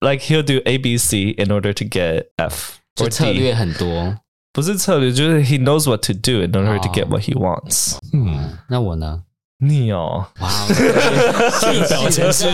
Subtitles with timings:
[0.00, 4.16] like he'll do A B C in order to get F，就策略很多，
[4.52, 7.96] 不是策略，就是 he knows what to do in order to get what he wants。
[8.12, 9.24] 嗯，那我呢？
[9.62, 12.46] 你哦，哇，这个表情是，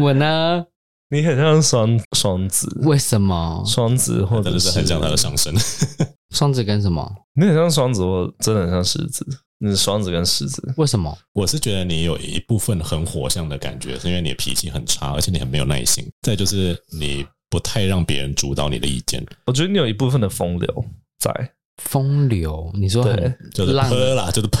[0.00, 0.64] 我呢？
[1.10, 3.62] 你很像双双子，为什么？
[3.66, 5.54] 双子或者是很像他的上升。
[6.30, 7.08] 双子跟什么？
[7.34, 9.24] 你很像双子，我真的很像狮子。
[9.64, 11.16] 你是双子跟狮子，为什么？
[11.34, 16.04] 我是觉得你有一部分很火象的感觉，是因为你的脾气很差，而且你很没有耐心。
[16.22, 19.24] 再就是你不太让别人主导你的意见。
[19.46, 20.84] 我觉得你有一部分的风流
[21.20, 21.32] 在。
[21.80, 24.60] 风流，你说对，就是泼啦，就是泼，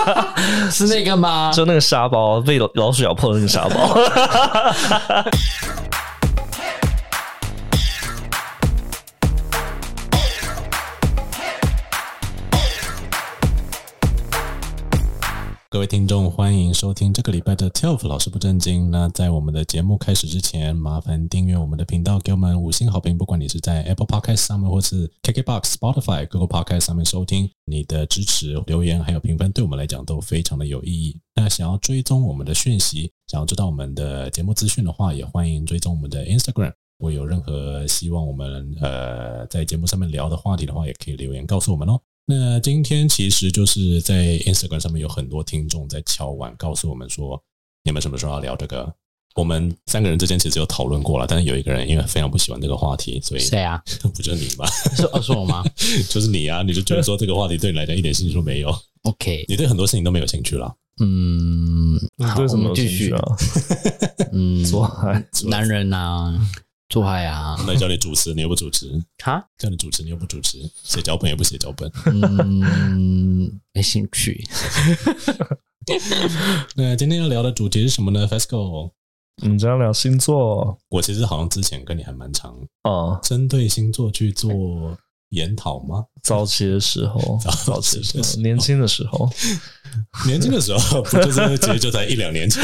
[0.72, 1.52] 是那个吗？
[1.52, 3.94] 就那个沙包被老鼠咬破的那个沙包。
[15.72, 18.90] 各位听众，欢迎收听这个礼拜的 Telf 老师不正经。
[18.90, 23.16] 那在我们的节目开始之前，麻烦订阅我们的频道，给我们五星好评。
[23.16, 31.18] 不管你是在 Apple Podcast 上面，或是 KKBox、Spotify、Google Podcast 上面收听，你的支持、留言还有评分，对我们来讲都非常的有意义。
[31.36, 36.74] 那想要追踪我们的讯息，想要知道我们的节目资讯的话，也欢迎追踪我们的 Instagram。
[36.98, 41.98] 如果有任何希望我们呃在节目上面聊的话题的话，也可以留言告诉我们哦。
[42.26, 47.42] 那今天其实就是在 Instagram 上面有很多听众在敲碗，告诉我们说，
[47.84, 48.94] 你们什么时候要聊这个？
[49.34, 53.82] 我们三个人之间其实有讨论过了，但是有一个人因为非常不喜欢这个话题，所以谁啊？
[54.14, 54.66] 不就是你吗？
[54.94, 55.64] 是是我吗？
[56.10, 56.62] 就是你啊！
[56.62, 58.70] 你就觉得说这个话题 对你来讲一点兴趣都没有。
[59.04, 60.72] OK，你对很多事情都没有兴趣了。
[61.00, 63.22] 嗯，好，对什么我们继续啊。
[64.32, 64.62] 嗯，
[65.46, 66.48] 男人呐、啊。
[66.92, 67.56] 做爱啊！
[67.66, 69.42] 那叫你主持，你又不主持哈？
[69.56, 71.90] 叫你主持，你又不主持，写脚本也不写脚本。
[72.04, 74.46] 嗯，没兴趣。
[76.76, 78.90] 那今天要聊的主题是什么呢？FESCO，
[79.42, 80.78] 我们将聊星座。
[80.90, 84.94] 我其实好像之前跟你还蛮常哦，针对星座去做
[85.30, 86.04] 研讨吗？
[86.22, 89.30] 早期的时候， 早期的时候，年轻的时候，
[90.26, 92.62] 年轻的时候，不就是其实就在一两年前。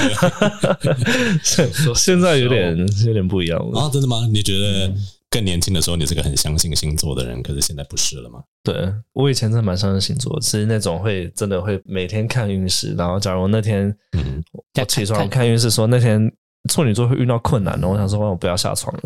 [1.95, 3.91] 现在有点有点不一样了啊！
[3.93, 4.29] 真的吗？
[4.33, 4.93] 你觉得
[5.31, 8.41] 更年轻的时候你是个很相信星座的人，可是现在不是了吗？
[8.63, 16.31] 对，我以前真的蛮相信星座，是那种会真的会每天看运势，然后假如那天嗯我起床看运势说那天。
[16.69, 19.03] 处女座会遇到困难的，我想说，我不要下床了。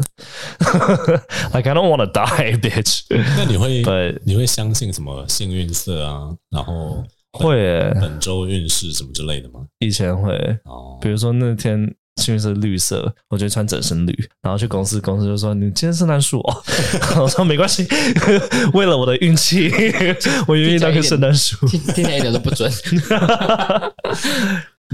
[1.52, 3.02] Like I don't want to die, bitch。
[3.36, 6.34] 那你会对你会相信什么幸运色啊？
[6.50, 9.60] 然后会诶本周运势什么之类的吗？
[9.78, 10.32] 以前会
[10.64, 14.12] 哦，比如说那天幸运色绿色，我就穿整身绿，
[14.42, 16.62] 然后去公司，公司就说你今天圣诞树哦。
[17.20, 17.86] 我说没关系，
[18.74, 19.70] 为了我的运气，
[20.46, 21.66] 我愿意当个圣诞树。
[21.68, 22.70] 听起来一点都不准。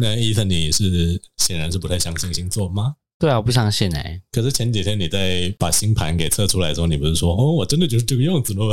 [0.01, 2.95] 那伊森，你是显然是不太相信星座吗？
[3.19, 4.23] 对啊，我不相信哎、欸。
[4.31, 8.73] 可是前几天你在把星盘给测出来的时候，你不是说哦，我真的就是这个样子了？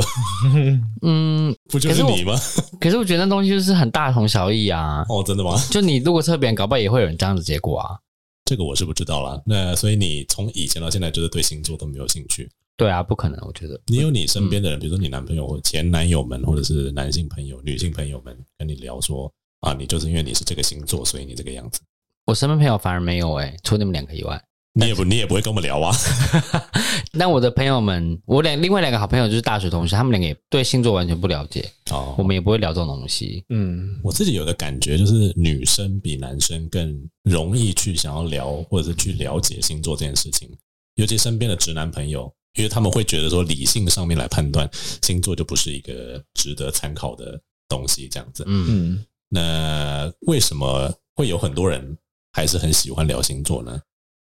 [1.02, 2.34] 嗯，不就是你吗？
[2.72, 5.04] 可，可是我觉得那东西就是很大同小异啊。
[5.10, 5.56] 哦，真的吗？
[5.70, 7.98] 就你如果测别人，搞不好也会有人这样的结果啊。
[8.44, 9.42] 这个我是不知道啦。
[9.44, 12.48] 那所以你从以前到现在，就是对星座都没有兴趣？
[12.76, 13.36] 对啊，不可能。
[13.44, 19.28] 我觉得你有你身边的人，嗯、比如说你男朋友或前男友们，或者是男性朋友、女性朋友们，跟你聊说
[19.62, 21.80] 啊，你就是因为你是这个星座，所以你这个样子。
[22.26, 24.42] 我身边朋友反而没有诶、欸，除你们两个以外，
[24.74, 25.94] 你也不你也不会跟我们聊啊。
[27.14, 33.44] 那我的朋友们，我两另外两个好朋友就是大学同学，他们两个也对星座完全不了解哦，我们也不会聊这种东西。
[33.50, 40.50] 嗯，我自己有的感觉，就是女生比男生更容易去想要聊，或者是去了解星座这件事情。
[40.96, 44.68] 尤其身边的直男朋友，因为他们会觉得说，理性上面来判断
[45.00, 48.42] 星座就不是一个值得参考的东西，这样子。
[48.48, 51.96] 嗯，那为什么会有很多人？
[52.36, 53.80] 还是很喜欢聊星座呢，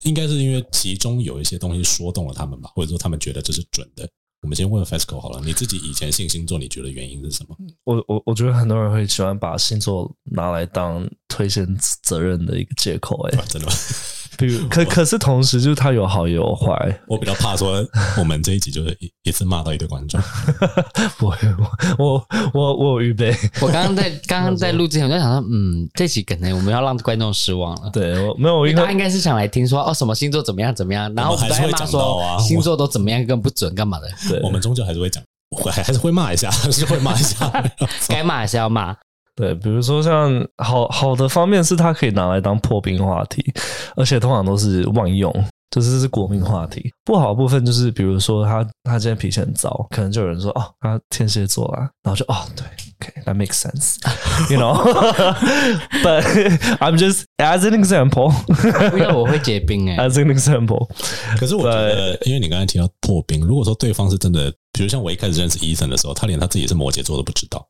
[0.04, 4.08] 应该是因为其中有一些东西说动了他们吧，或者说他们觉得这是准的。
[4.42, 7.56] 我们先问 FESCO 好了，你自己以前信星座，你觉得原因是什么？
[7.82, 11.66] 我我我觉得很多人会喜欢把星座拿来当推卸
[12.00, 13.74] 责任的一个借口，欸，哎，真的吗？
[14.38, 17.00] 比如，可可是同时就是它有好也有坏。
[17.06, 17.84] 我比较怕说
[18.18, 20.20] 我们这一集就是一一次骂到一堆观众。
[21.18, 21.66] 不会，我
[21.98, 23.34] 我我我有预备。
[23.62, 27.90] 我刚刚在刚刚在录之前，我就想说，嗯，这集可能我们要让观众失望了。
[27.92, 34.08] 对，我没有，我应该应该是想来听说哦，什么星座怎么样怎么样，然后还是会骂说星座都怎么样，更不准干嘛的。
[34.28, 35.22] 对，我们终究还是会讲，
[35.56, 37.50] 会 还是会骂一下，还是会骂一下，
[38.08, 38.94] 该骂还是要骂。
[39.36, 43.44] 对，比如说像好好的方面是它可以拿来当破冰话题，
[43.94, 45.32] 而且通常都是万用。
[45.68, 46.90] 就是这是国民话题。
[47.04, 52.64] 不好的部分就是，比如说他他今天脾气很糟，可能就有人说哦，他天蝎座啊，然后就哦对
[53.02, 56.22] ，OK，that makes sense，you know，but
[56.78, 58.32] I'm just as an example，
[58.96, 60.88] 因为我会结冰哎，as an example。
[61.38, 64.50] 可是我觉得，因为你刚才提到破冰，如果说对方是真的。
[64.76, 67.66] 比如像我一开始认识伊森的时候，他连他自己是摩羯座都不知道。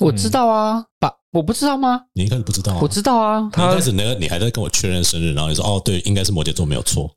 [0.00, 2.00] 我知道啊，把我不知道吗？
[2.14, 2.78] 你一开始不知道？
[2.80, 3.46] 我知道啊。
[3.52, 7.10] 他一开始那个你还在跟我确认生日，然后你说哦，对，应该是摩羯座没有错。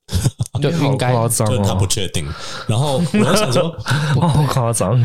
[0.62, 2.26] 就应该夸张，就他不确定。
[2.68, 3.76] 然后 我就想说，
[4.20, 5.00] 好夸张。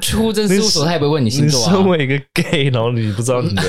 [0.00, 1.70] 出征事务所他也不会问你星座啊。
[1.70, 3.62] 你身为一个 gay，然后你不知道你的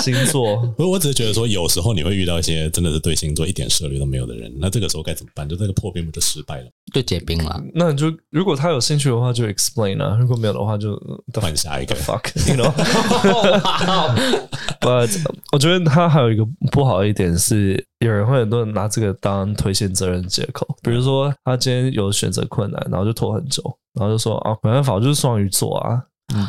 [0.00, 0.56] 星座。
[0.76, 5.48] 不过我只是觉得说，有时候你会遇到一些真的是对星座一点涉猎都没有的人，那这个时候该怎么办？
[5.48, 6.64] 就这个破冰不就失败了？
[6.92, 7.60] 就结冰了。
[7.74, 10.98] 那你就如果他有兴趣的话，就 explain 啊；如果没有的话，就
[11.40, 12.72] 换下一个 fuck，you know。
[14.80, 15.10] But
[15.52, 20.66] 我觉得他还有一个不好的一点是，有人会很多人拿这个当推卸责任借口。
[20.82, 23.62] 比如说，他今天有选择困难，然后就拖很久，
[23.94, 26.02] 然后就说啊，没办法，我就是双鱼座啊，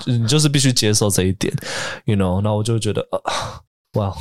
[0.06, 1.54] 你你就是必须接受这一点
[2.06, 2.40] ，you know。
[2.42, 3.60] 那我就觉得啊，
[3.94, 4.16] 哇、呃，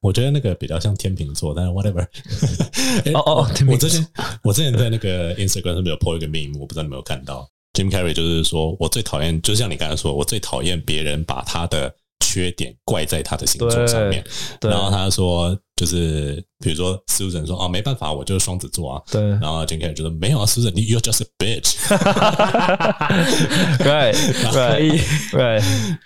[0.00, 2.06] 我觉得那个比较像天秤座，但是 whatever。
[3.14, 4.06] 哦哦，我之前
[4.42, 7.48] 我之前在那个 Instagram 上面有 po 一个 meme，我不知道你有没有看到。
[7.72, 11.94] Jim Carrey 就是说，我最讨厌，就像你刚才说，我最讨厌别人把他的
[12.36, 14.22] 缺点怪在他的星座上面。
[14.60, 19.02] 然后他说，就是比如说 Susan 说，哦，没办法，我就是双子座啊。
[19.10, 19.22] 对。
[19.22, 21.76] 然后 Jim Carrey 就说，没有啊，Susan，你 you're just a bitch。
[23.78, 24.12] 对
[24.52, 24.98] 对
[25.32, 25.62] 对。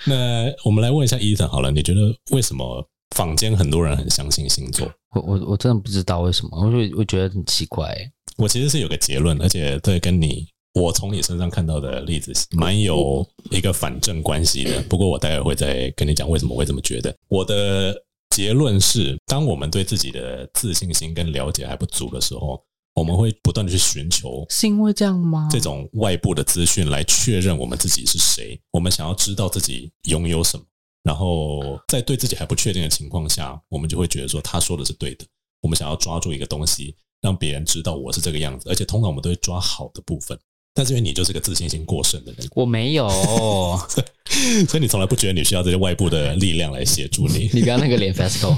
[0.07, 2.01] 那我们来问一下 Ethan 好了，你觉得
[2.31, 2.87] 为什么
[3.17, 4.89] 坊间很多人很相信星座？
[5.17, 7.93] 我我我真的不知道为什么，我就我觉得很奇怪。
[8.37, 10.47] 我其实是有个结论，而且这跟你。
[10.75, 17.15] 我从你身上看到的例子蛮有一个反证关系的，不过我待会会再跟你讲为什么会这么觉得。
[17.29, 17.95] 我的
[18.31, 22.63] 结论是，当我们对自己的自信心跟了解还不足的时候，
[22.95, 25.49] 我们会不断的去寻求，是因为这样吗？
[25.51, 30.65] 这种外部的资讯来确认我们自己是谁，我们想要知道自己拥有什么，
[31.03, 35.25] 然后在对自己还不确定的情况下，我们就会觉得说他说的是对的，
[35.63, 40.39] 我们想要抓住一个东西，让别人知道我是这个样子，而且通常我们都会抓好的部分。
[40.73, 43.09] 但是因为你就是个自信心过剩的人，我没有，
[44.69, 47.51] 所以你从来不觉得你需要这些外部的力量来协助你。
[47.55, 48.57] 你刚刚那个脸 FESCO。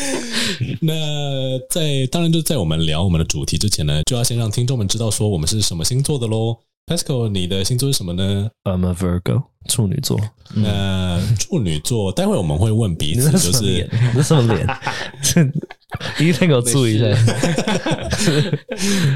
[0.82, 6.56] 那在当然就在我们聊我们的主题之前呢，就要先让听众们知道说我们是什么星座的喽。
[6.86, 10.20] FESCO，你的星座是什么呢？I'm a Virgo，处女座。
[10.54, 14.66] 那处女座，待会我们会问彼此，就是你什么脸？
[16.18, 17.06] 一定给我注意一下。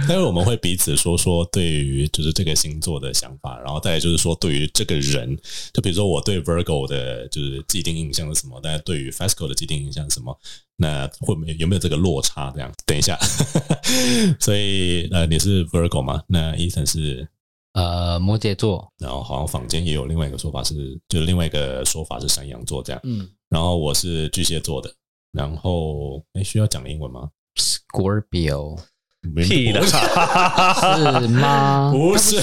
[0.06, 5.36] 待会 我们会彼此说说对于就是这个星座的想法，然后再来就是说对于这个人，
[5.72, 10.38] 就比如说我对 Virgo 的就是既定印象是什么，大家对于 Fasco 的既定印象是什么？
[10.76, 12.52] 那会没有没有这个落差？
[12.54, 13.18] 这样，等一下。
[14.38, 16.22] 所以呃，你是 Virgo 吗？
[16.28, 17.28] 那 Ethan 是？
[17.74, 23.00] 呃，摩羯座，然后好像坊间也有另外一个说法是，就是另外一个说法是山羊座这样。
[23.04, 24.92] 嗯，然后我是巨蟹座的，
[25.38, 28.76] 然后哎，需要讲英文吗？Scorpio，
[29.36, 29.94] 屁的，是
[31.28, 31.92] 吗？
[31.94, 32.42] 不是，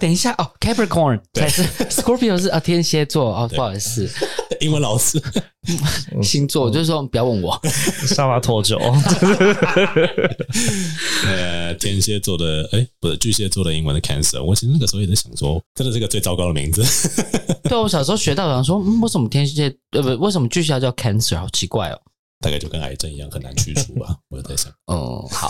[0.00, 1.62] 等一下哦，Capricorn 才是，
[1.92, 4.08] Scorpio 是啊，天蝎座哦，不好意思。
[4.60, 5.20] 英文老师，
[6.22, 7.60] 星座就是说不要问我，
[8.06, 8.78] 沙发脱臼。
[11.26, 14.42] 呃，天蝎座的，哎，不是巨蟹座的英文的 Cancer。
[14.42, 16.82] 我其实那个时候也在想说，真的是个最糟糕的名字。
[17.64, 21.38] 对，我小时候学到，想说，嗯，为什么天蝎呃不，为什么巨蟹叫 Cancer？
[21.38, 22.00] 好奇怪哦。
[22.42, 24.14] 大概就跟癌症一样，很难去除吧。
[24.28, 25.48] 我在想，哦，好，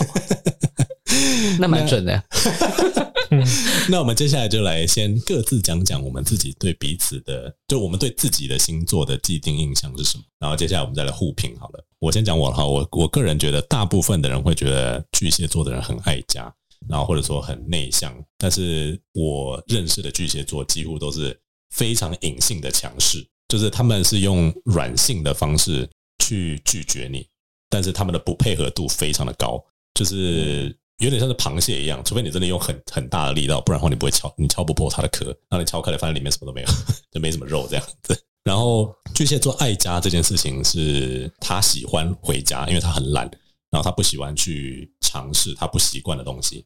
[1.59, 2.23] 那蛮准的。
[3.89, 10.23] 那我们接下来就来先各自讲讲我们自己对彼此的，就我们对自己的星座的既定印象是什么。
[10.39, 11.83] 然后接下来我们再来互评好了。
[11.97, 16.53] 我先讲我哈，我我个人觉得大部分的人会觉得巨蟹座的人很爱家，
[16.87, 18.13] 然后或者说很内向。
[18.37, 21.35] 但是我认识的巨蟹座几乎都是
[21.71, 25.89] 非常隐性的强势，就是他们是用软性的方式
[26.19, 27.27] 去拒绝你，
[27.69, 30.77] 但是他们的不配合度非常的高，就是。
[30.99, 35.35] 有点像是螃蟹一样，除非你真的用很很大的力道，不然的话你不会敲，你敲不破它的壳。
[35.49, 36.67] 让你敲开了，发现里面什么都没有，
[37.11, 38.17] 就没什么肉这样子。
[38.43, 43.25] 然后巨蟹座爱家这件事情是他喜欢回家，因为他很懒，
[43.71, 46.63] 然后他不喜欢去尝试他不习惯的东西。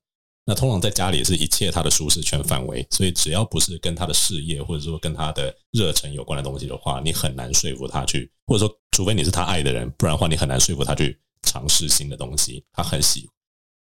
[0.47, 12.63] 那通常在家里是一切他的舒适圈范围，所以只要不是跟他的事业或者说跟他的热忱有关的东西的话，你很难说服他去，或者说除非你是他爱的人，不然的话你很难说服他去尝试新的东西。
[12.71, 13.29] 他很喜。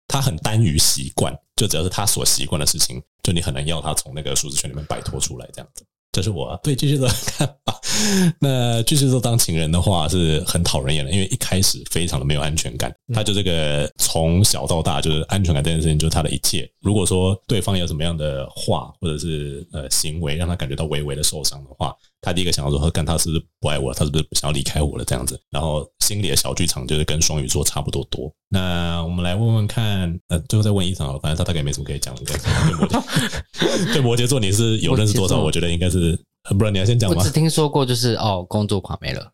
[0.09, 5.45] 他很耽于习惯，就只要是他所习惯的事情，就你很难要他从那个舒适圈里面摆脱出来。
[5.51, 5.85] 这样子，
[6.17, 7.79] 这是我对巨蟹座的看法。
[8.41, 12.93] 那巨蟹座当情人的话是很讨人厌的，因为一开始非常的没有安全感。
[13.13, 16.69] 他就这个从小到大就是安全感这件事情，就是他的一切。
[16.81, 21.95] 如果说对方有什么样的话或者是呃行为让他感觉到微微的受伤的话，
[22.27, 23.93] 他第一个想要说，干他是不是不爱我？
[23.93, 25.05] 他是不是想要离开我了？
[25.05, 28.31] 这样子，然后心里的小剧场就是跟双鱼座差不多多。
[28.49, 32.23] 那我们来问问看，呃，最后再问一场了，反正他大概没什么可以讲的。
[33.93, 35.39] 对摩羯，座你是有认识多少？
[35.39, 36.19] 我觉得应该是，
[36.57, 37.15] 不然你要先讲吗？
[37.17, 39.31] 我只听说过就是哦，工作狂没了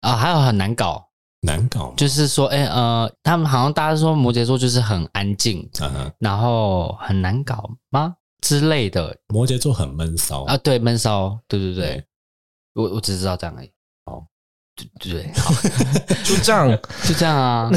[0.00, 1.08] 啊，还有很难搞。
[1.44, 9.16] 难搞，就是说，哎、欸，呃，他们好像大家说摩羯座就是很安静，嗯、然后很难搞吗之类的？
[9.28, 12.04] 摩羯座很闷骚啊，对，闷骚，对对对，对
[12.74, 13.70] 我我只知道这样而已。
[14.04, 14.22] 哦，
[15.00, 15.54] 对对，好，
[16.22, 16.68] 就这样，
[17.08, 17.70] 就这样啊。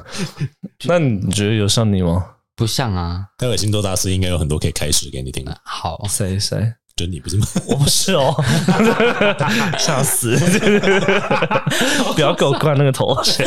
[0.88, 2.36] 那你觉得有像你吗？
[2.56, 3.26] 不像啊。
[3.36, 5.60] 待会星座大师应该有很多可以开始给你听的。
[5.64, 6.72] 好，谁谁？
[6.96, 7.46] 就你不是吗？
[7.68, 8.34] 我不是哦，
[9.78, 10.36] 笑死！
[12.14, 13.46] 不要给我灌那个头衔。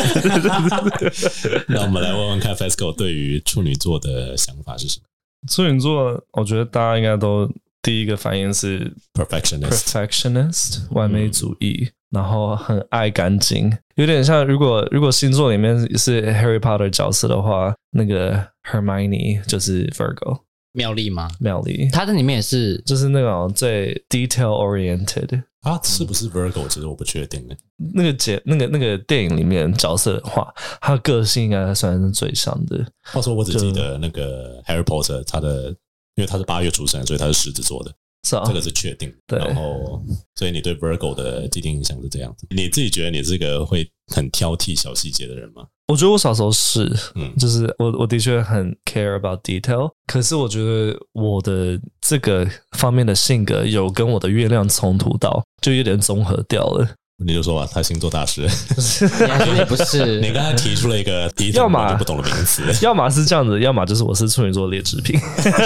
[1.67, 5.05] 那我们来问问看，FESCO 对于处女座的想法是什么？
[5.47, 7.49] 处女座，我觉得大家应该都
[7.81, 20.41] 第一个反应是 perfectionist，perfectionist，完美主义，然后很爱干净，有点像如果如果星座里面是 Harry Potter 角色的话，那个 Hermione 就是 Virgo。
[20.73, 21.29] 妙丽吗？
[21.39, 25.43] 妙丽，他在里面也是，就是那种最 detail oriented。
[25.61, 26.67] 他是不是 Virgo？
[26.67, 27.55] 其实我不确定的。
[27.93, 30.51] 那个节，那个那个电影里面角色的话，
[30.81, 32.83] 他的个性应该算是最像的。
[33.03, 35.69] 话说，我只记得那个 Harry Potter，他的
[36.15, 37.93] 因为他是八月出生，所以他是狮子座的。
[38.23, 39.13] 是啊，这个是确定。
[39.27, 40.01] 对，然后，
[40.35, 42.47] 所以你对 Virgo 的既定印象是这样子。
[42.49, 45.65] 你自己觉得你是个会很挑剔小细节的人吗？
[45.87, 49.91] 我觉得我小时候是，嗯，就是我我的确很 care about detail。
[50.07, 52.47] 可是我觉得我的这个
[52.77, 56.87] 方面的性格有跟我的月亮冲突到，就有点综合掉了。
[57.25, 60.19] 你就说吧，他星座大师，你不是？
[60.21, 65.19] 你刚才提出了一个第一要么不懂的名词， 要么是这样子，要么就是我是处女座劣质品，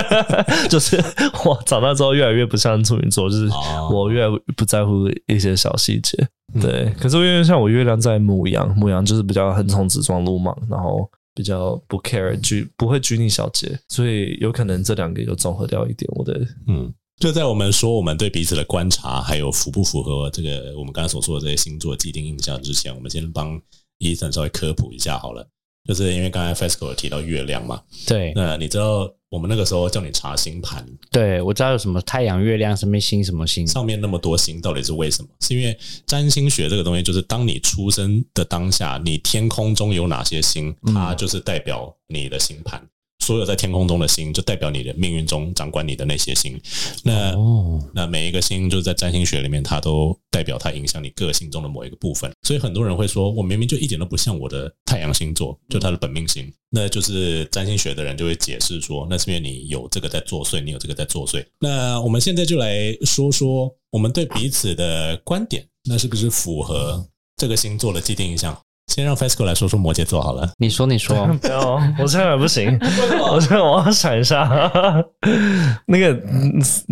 [0.70, 0.98] 就是
[1.46, 3.50] 我长大之后越来越不像处女座，就是
[3.92, 6.28] 我越来越不在乎一些小细节。
[6.62, 16.10] 对，可是因为像我月亮在牡羊，牡羊就是比较横冲直撞、鲁莽，然后比较不 care 拘不会拘泥小节，所以有可能这两个有综合掉一点。
[16.16, 16.94] 我的嗯。
[17.20, 23.60] 就在我们说我们对彼此的观察，还有符不符合这个我们刚才所说的这些星座既定印象之前，我们先帮
[24.00, 25.48] Ethan 稍微科普一下好了。
[25.88, 35.30] 就是因为刚才 FESCO 有提到月亮嘛，对，那你知道我们那个时候叫你查星盘，对，我知道有什么太阳、月亮、什么星、什么星，上面那么多星到底是为什么？
[35.42, 42.84] 是因为占星学这个东西，就是当你出生的当下，你天空中有哪些星，它就是代表你的星盘。
[43.26, 46.62] 所有在天空中的星，就代表你的命运中掌管你的那些星。
[47.04, 52.32] 那、哦、那每一个星，就是在占星学里面，它都代表它影响你个性中的某一个部分。
[52.44, 56.54] 所以很多人会说，我明明就一点都不像我的太阳星座，就它的本命星。
[56.70, 61.44] 那就是占星学的人就会解释说，那是因为你有这个在作祟，你有这个在作祟。
[61.58, 67.04] 那我们现在就来说说我们对彼此的观点，那是不是符合
[67.38, 68.56] 这个星座的既定印象？
[68.88, 70.52] 先让 FESCO 来说说摩羯座好了。
[70.58, 72.78] 你说，你说， 不要，我现在还不行。
[73.32, 74.48] 我现在我要想一下。
[75.88, 76.16] 那个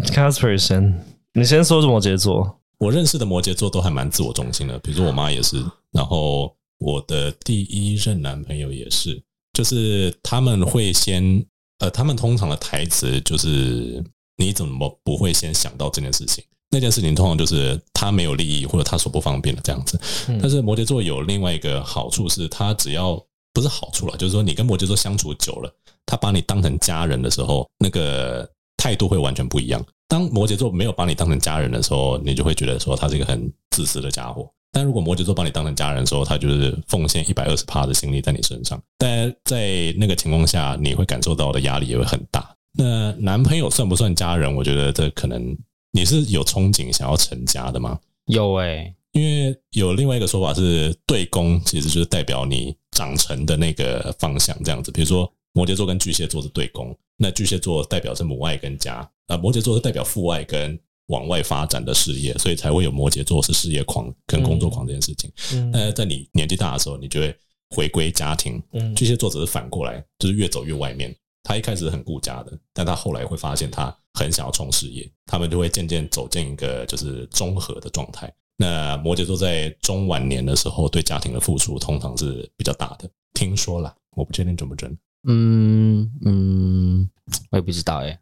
[0.07, 2.59] Casper 先，你先说说摩羯座。
[2.79, 9.21] 我认识的摩羯座都还蛮自我中心的，比如说我妈也是，然后我的第一任男朋友也是，
[9.53, 11.45] 就是他们会先，
[11.79, 14.03] 呃，他们通常的台词就是
[14.35, 16.43] 你怎么不会先想到这件事情？
[16.73, 19.99] 那件事情通常就是他没有利益或者他所不方便的这样子，
[20.41, 25.71] 但是摩羯座有另外一个好处是，他只要不是好处了，就是说你跟摩羯座相处久了，
[26.07, 29.85] 他把你当成家人的时候，那个态度会完全不一样。
[30.07, 34.49] 当摩羯座没有把你当成家人的时候，你就会觉得说他是一个很自私的家伙。
[34.71, 38.81] 但如果摩羯座把你当成家人的时候，他就是奉献一百二十趴的心力在你身上。
[38.97, 42.49] 但在那个情况下，你会感受到的压力也会很大。
[42.75, 44.55] 那男朋友算不算家人？
[44.55, 45.55] 我觉得这可能。
[45.95, 47.99] 你是有憧憬想要成家的吗？
[48.25, 54.91] 有诶、欸，因为有另外一个说法是对宫，其实就是代表你长成的那个方向这样子。
[54.91, 65.31] 比如说摩羯座跟巨蟹座是对宫，那巨蟹座代表是母爱跟家，啊，摩羯座是代表父爱跟往外发展的事业，所以才会有摩羯座是事业狂跟工作狂这件事情。
[65.53, 67.35] 嗯，但在你年纪大的时候，你就会
[67.69, 68.59] 回归家庭。
[68.71, 71.15] 嗯，巨蟹座只是反过来，就是越走越外面。
[71.43, 78.33] 他一开始很顾家的，但他后来会发现他很想要冲事业，他们就会渐渐走进一个就是综合的状态。
[78.55, 83.09] 那摩羯座在中晚年的时候，对家庭的付出通常是比较大的。
[83.33, 84.95] 听说啦，我不确定准不准。
[85.27, 87.09] 嗯嗯，
[87.49, 88.19] 我也不知道哎，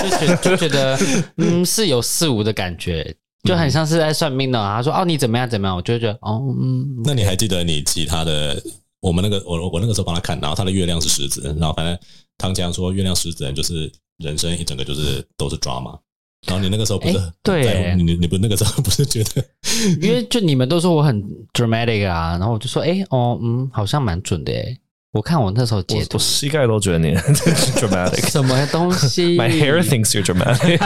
[0.00, 0.98] 就觉就觉得
[1.36, 4.58] 嗯似有似无的感觉，就很像是在算命的。
[4.58, 7.02] 他说哦你怎么样怎么样，我就觉得哦嗯。
[7.04, 8.60] 那你还记得你其他的？
[9.02, 11.98] 我们那个我我那个时候帮他看，然后他的月亮是狮子，然后反正
[12.38, 15.98] 唐强说月亮狮子人就是人生一整个就是都是 drama。
[16.46, 19.44] 然后你那个时候不是、欸、对，你你不那个时候不是觉得，
[20.02, 24.78] 因为就你们都说我很 dramatic 啊，然后我就说，哎、欸、哦嗯，好像蛮准的诶。
[25.12, 27.14] 我看我那时候截图，我膝盖都觉得你
[27.76, 29.36] dramatic，什么东西？
[29.38, 30.78] My hair thinks you're dramatic。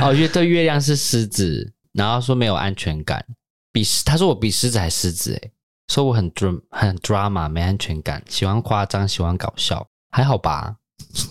[0.00, 3.22] 哦，月对月亮是狮子，然后说没有安全感，
[3.72, 5.50] 比他说我比狮子还狮子诶，
[5.90, 10.76] 说我很 dram 很 drama 没安全感，喜欢夸张，喜欢搞笑，还好吧？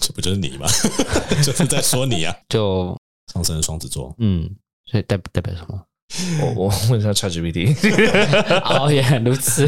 [0.01, 0.67] 这不就是你吗？
[1.41, 2.35] 就是在说你啊！
[2.49, 2.97] 就
[3.31, 4.49] 上升双子座，嗯，
[4.85, 5.81] 所以代代表什么？
[6.41, 7.73] 我我问一下 ChatGPT。
[8.67, 9.65] 哦，原来如此。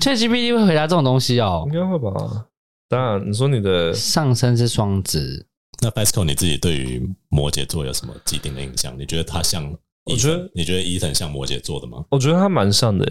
[0.00, 1.64] ChatGPT 会回答这种东西哦？
[1.70, 2.46] 应该会吧。
[2.88, 5.46] 当然，你说你的上升是双子，
[5.82, 8.98] 那 Basco 你自己对于摩羯座有什么既定的印象？
[8.98, 9.70] 你觉得他像？
[10.04, 12.02] 我觉得你觉得 Ethan 像摩羯座的吗？
[12.08, 13.06] 我觉得他蛮像的，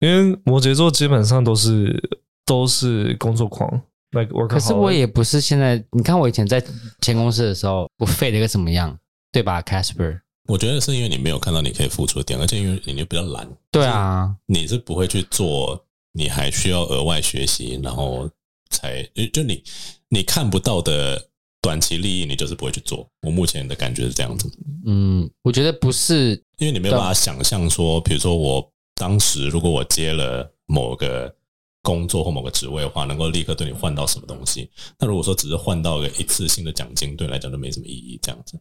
[0.00, 2.00] 因为摩羯座基本上都是
[2.44, 3.82] 都是工作狂。
[4.12, 6.64] Like、可是我也不是现在，你看我以前在
[7.02, 8.98] 前公司的时候，我废了一个怎么样，
[9.30, 10.20] 对吧，Casper？
[10.48, 13.46] 我觉得是因为你没有看到你可以付出的点，而且因为你就比较懒。
[13.70, 18.26] 对啊，你是不会去做，你还需要额外学习，然后
[18.70, 19.62] 才就你
[20.08, 21.22] 你看不到的
[21.60, 23.06] 短期利益，你就是不会去做。
[23.26, 24.50] 我目前的感觉是这样子。
[24.86, 31.34] 嗯，我觉得不是，因为你没有办法想象说，比如说我当时如果我接了某个。
[31.80, 34.68] 工作或某个职位的话，能够立刻对你换到什么东西？
[34.98, 38.18] 那如果说只是换到一个一次性的奖金，对你来讲就没什么意义。
[38.20, 38.60] 这样子，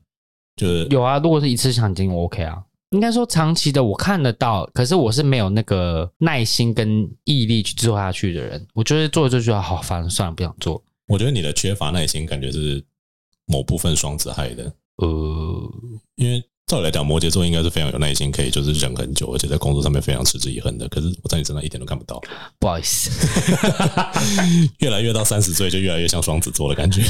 [0.55, 1.17] 就是有啊。
[1.17, 2.63] 如果是一次奖金，我 OK 啊。
[2.91, 8.65] 应该说长期的我看得到，可是我是没有那个耐心跟毅力去做下去的人。
[8.73, 10.81] 我觉得做了就觉得好烦，算了，不想做。
[11.07, 12.81] 我觉得你的缺乏耐心，感觉是
[13.45, 14.71] 某部分双子害的。
[14.97, 15.71] 呃，
[16.15, 16.41] 因为。
[16.67, 20.85] 照理来讲，摩羯座应该是非常有耐心，可以就是忍很久，而且在工作上面非常持之以恒的。
[20.89, 22.21] 可是我在你身上一点都看不到。
[22.59, 23.09] 不好意思，
[24.79, 27.01] 越来越到三十岁，就越来越像双子座的感觉。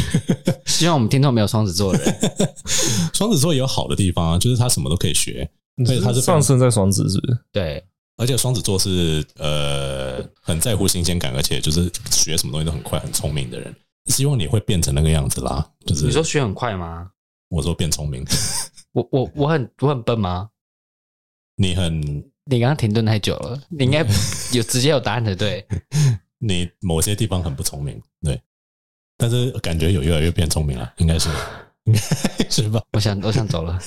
[0.68, 2.38] 希望我们听众没有双子座的人。
[3.14, 5.50] 双子座也有好的地方啊，就是他什么都可以学。
[5.86, 7.40] 所以他是上升在双子，是不是？
[7.52, 7.84] 对。
[8.18, 13.76] 而且双子座是呃很在乎新鲜感，而且就是学什么东西都很快、很聪明的人。
[14.06, 15.68] 希望你会变成那个样子啦。
[15.86, 17.08] 就是你说学很快吗？
[17.50, 18.24] 我说变聪明。
[18.93, 20.50] 我我我很我很笨吗？
[21.56, 22.00] 你很，
[22.45, 24.00] 你刚刚停顿太久了，你应该
[24.54, 25.65] 有直接有答案的，对。
[26.39, 28.39] 你某些地方很不聪明，对，
[29.17, 31.30] 但是感觉有越来越变聪明了，应该是，
[31.86, 32.00] 应该
[32.50, 32.80] 是吧？
[32.93, 33.80] 我想我想走了。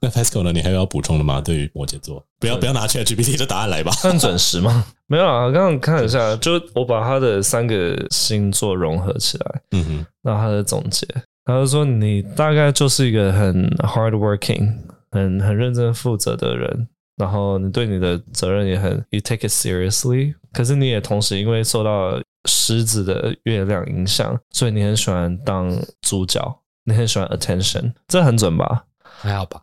[0.00, 0.50] 那 Pascal 呢？
[0.52, 1.42] 你还有要补充的吗？
[1.42, 3.92] 对于摩羯座，不要不要拿 ChatGPT 的答案来吧？
[4.00, 4.86] 很准时吗？
[5.06, 11.06] 没有啊，刚刚看一下，就我把他的三个星座融合起来，嗯哼，然后他的总结。
[11.44, 14.72] 他就说：“你大概就是一个很 hardworking、
[15.10, 20.34] 很很认真负责的人，然后你对你的责任也很 you take it seriously。
[20.52, 25.70] 可是你也同时因为受到狮子的月亮影响，所以你很喜欢当
[26.02, 26.40] 主角，
[26.84, 28.84] 你很喜欢 attention，这很准吧？
[29.02, 29.62] 还好吧？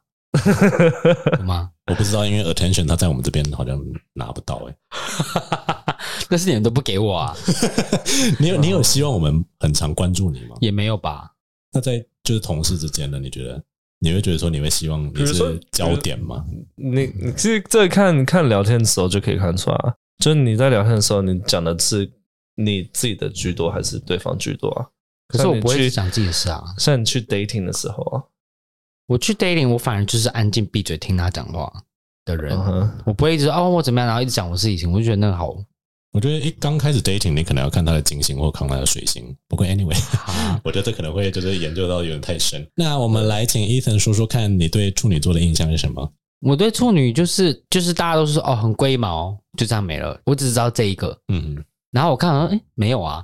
[1.45, 1.71] 吗？
[1.89, 3.79] 我不知道，因为 attention 他在我们这边好像
[4.13, 5.95] 拿不到哎、欸，
[6.29, 7.35] 那是你们都不给我啊？
[8.39, 10.57] 你有你有希望我们很常关注你吗？
[10.59, 11.31] 也没有吧。”
[11.77, 13.19] 那在就是同事之间呢？
[13.19, 13.63] 你觉得
[13.99, 16.43] 你会觉得说你会希望你是焦点吗？
[16.75, 22.11] 你你其实这看看聊天的时候就可以看出来，就是你在聊天的时候，你讲的是
[22.55, 24.87] 你自己的居多还是对方居多啊？
[25.27, 26.63] 可是我不会讲自己的事啊。
[26.79, 28.23] 像你去 dating 的时候啊，
[29.05, 31.71] 我去 dating，我反而就是安静闭嘴听他讲话
[32.25, 32.57] 的人，
[33.05, 35.55] 我不会一直说哦我怎么样，然后一直讲我事情，我就觉得那个好。
[36.17, 39.23] 我觉得一刚开始 dating，你可能要看他的金星或看他的水星。
[39.47, 39.95] 不过 anyway，
[40.65, 42.67] 我觉得这可能会就是研究到有点太深。
[42.75, 46.11] 那我们来请 Ethan 说说看你对处女座的印象是什么？
[46.41, 50.19] 我对处女就是就是大家都是说哦很龟毛，就这样没了。
[50.25, 51.63] 我只知道这一个，嗯。
[51.91, 53.23] 然后我看到哎没有啊。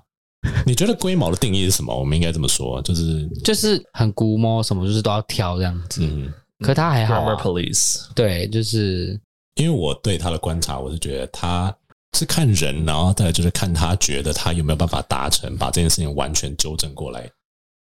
[0.64, 1.98] 你觉得龟毛的定义是什么？
[1.98, 6.06] 我们应该这么说，就是就是很估摸，什么就是都要挑这样子。
[6.06, 6.32] 嗯。
[6.60, 7.34] 可他还好啊。
[7.34, 8.06] Grammar police。
[8.14, 9.20] 对，就是
[9.56, 11.76] 因为我对他的观察，我是觉得他。
[12.16, 17.30] 是看人，然后再来就是看他觉得他有没有办法达成，把这件事情完全纠正过来。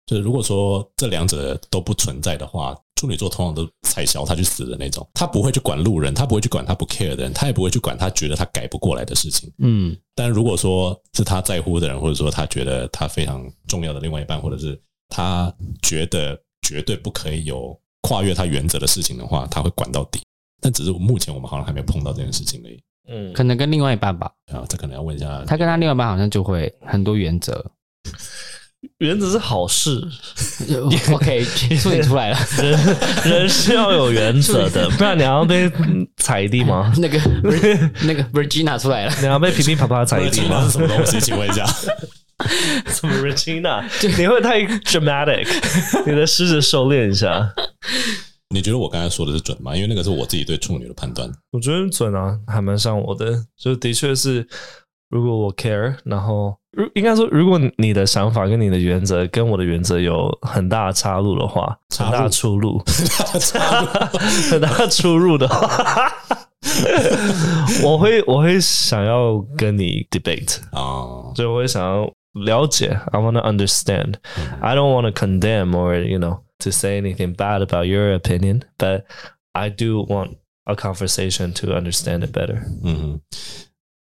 [0.08, 5.08] 就是如果说这两者都不存在的话，处女座通常都踩小他去死的那种。
[5.14, 9.50] 他不会去管路人，他不会去管他不 care 的人，他也不会去管他觉得他改不过来的事情。
[9.60, 20.20] 嗯，但如果说是他在乎的人，或者说他觉得他非常重要的另外一半，或者是他觉得绝对不可以有跨越他原则的事情的话，他会管到底。
[20.60, 22.82] 但只是目前我们好像还没有碰到这件事情而已。
[23.10, 24.32] 嗯，可能跟另外一半吧。
[24.52, 25.44] 啊，这可能要问一下。
[25.46, 27.66] 他跟他另外一半好像就会很多原则。
[28.98, 30.02] 原则是好事。
[31.14, 31.46] OK，
[31.80, 32.38] 处理出来了。
[32.58, 35.72] 人人是要有原则的，不然你要被
[36.18, 36.92] 踩地吗？
[36.98, 37.20] 那个
[38.02, 40.64] 那个 Virginia 出来了，你要被噼噼啪啪踩地吗？
[40.66, 41.20] 是 什么东西？
[41.20, 41.64] 请问一下，
[42.88, 43.84] 什么 Regina？
[44.18, 45.48] 你会太 dramatic，
[46.06, 47.54] 你的狮子收敛一下。
[48.52, 49.76] 你觉得我刚才说的是准吗？
[49.76, 51.32] 因为那个是我自己对处女的判断。
[51.52, 53.46] 我觉得准啊，还蛮像我的。
[53.58, 54.46] 就的确是，
[55.10, 62.82] 如果我 care，然后如应该说，如果你的想法跟你的原则跟我的原则有很大的岔路的话，很大出入，
[64.52, 66.12] 很大出入的话，
[67.84, 72.12] 我会我会想要跟你 debate 啊，所以我会想要
[72.46, 76.40] 了解，I want to understand，嗯，I don't want to condemn or you know。
[76.62, 79.04] To say anything bad about your opinion, but
[79.54, 82.64] I do want a conversation to understand it better.
[82.84, 83.20] 嗯，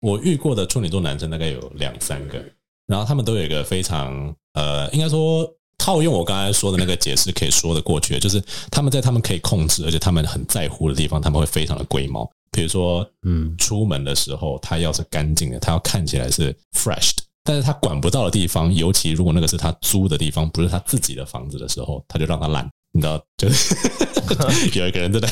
[0.00, 2.42] 我遇过的处女座男生大概有两三个，
[2.86, 5.46] 然后他们都有一个非常呃，应该说
[5.78, 12.30] 套用我刚才说的那个解释可以说得过去的，就是他们在他们可以控制而且他们很在乎的地方，他们会非常的龟毛。
[12.52, 17.22] 比如说，嗯，出门的时候他要是干净的，他要看起来是 fresh 的。
[17.46, 22.68] 但是他管不到的地方，尤其如果那个是他租的地方，不是他自己的房子的时候，他就让他懒。
[22.92, 23.74] 你知道，就是
[24.78, 25.28] 有一个人真的？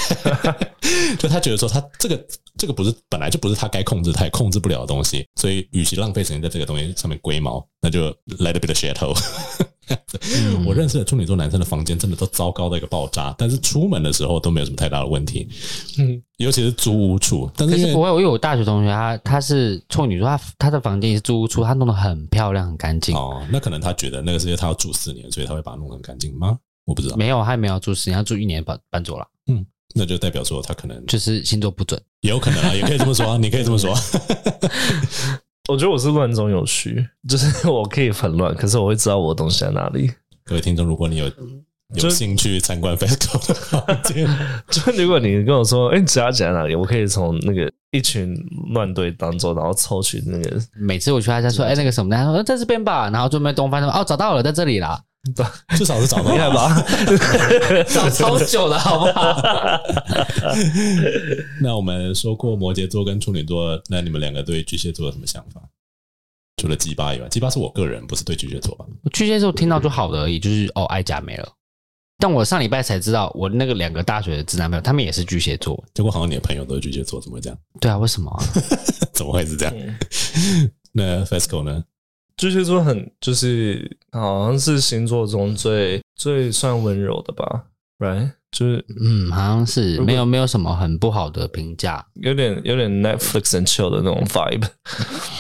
[1.19, 2.27] 就他觉得说，他这个
[2.59, 5.27] 这个不是本来就不是他该控制，他也控制不了的东西。
[5.41, 8.95] 所以，与其浪费时间在这个东西上面龟毛，那就 let it be the shit。
[9.89, 15.49] 嗯、 我认识的处女座男生的房间真的都糟糕的一个爆炸，但是出门的时候都没有什么太大的问题。
[15.99, 23.15] 嗯，尤其是租屋处，但是，是不会，我有我大学同学，他他是处女座，他他的房间也是租屋处，他弄得很漂亮，很干净。
[23.15, 26.59] 哦，那可能他觉得那个是因为他要住四年，所以他会把它弄得很干净吗？
[26.87, 29.27] 我不知道，没有，他还没有住四年，他住一年搬搬走了。
[29.47, 33.95] 嗯，那就代表说他可能就是星座不准，也有可能啊，也可以这么说啊，你可以这么说。
[35.71, 40.13] 我觉得我是乱中有序，就是我可以很乱，可是我会知道我的东西在哪里。
[40.45, 41.25] 各位听众，如果你有
[41.95, 44.27] 有兴趣参观 FESCO 的房间，
[44.71, 46.75] 就如果你跟我说，哎、欸，指甲剪在哪里？
[46.75, 48.35] 我可以从那个一群
[48.73, 50.61] 乱堆当中，然后抽取那个。
[50.75, 55.01] 每次我去他家说，哎、欸，那个什么，他说在这边吧，然后就没东翻说，哦，找到了，在这里啦。
[55.79, 56.85] 至少是找到了，吧？
[57.89, 59.41] 找超久了好不好？
[61.63, 65.63] 那我们说过摩羯座跟处女座，那你们两个对巨蟹座有什么想法？
[66.61, 68.85] 除了鸡巴以外，鸡巴是我个人，不是对巨蟹座吧？
[69.15, 71.49] 巨蟹座听到就好的而已，就是哦，爱甲没了。
[72.19, 75.83] 但我上礼拜才知道，我那个两个大学的直男朋友，他们也是巨蟹座。
[75.93, 77.59] 结果好像你的朋友都是巨蟹座，怎么会这样？
[77.81, 78.39] 对啊，为什么啊？
[79.13, 79.75] 怎么会是这样？
[80.93, 81.85] 那 FESCO 呢？
[82.37, 87.65] 巨蟹座很就是好像是星座中最最算温柔的吧
[87.99, 88.33] ，right？
[88.51, 94.67] 就是嗯，好像是没有没有什么很不好的评价，有点有点 Netflix and chill 的那种 vibe。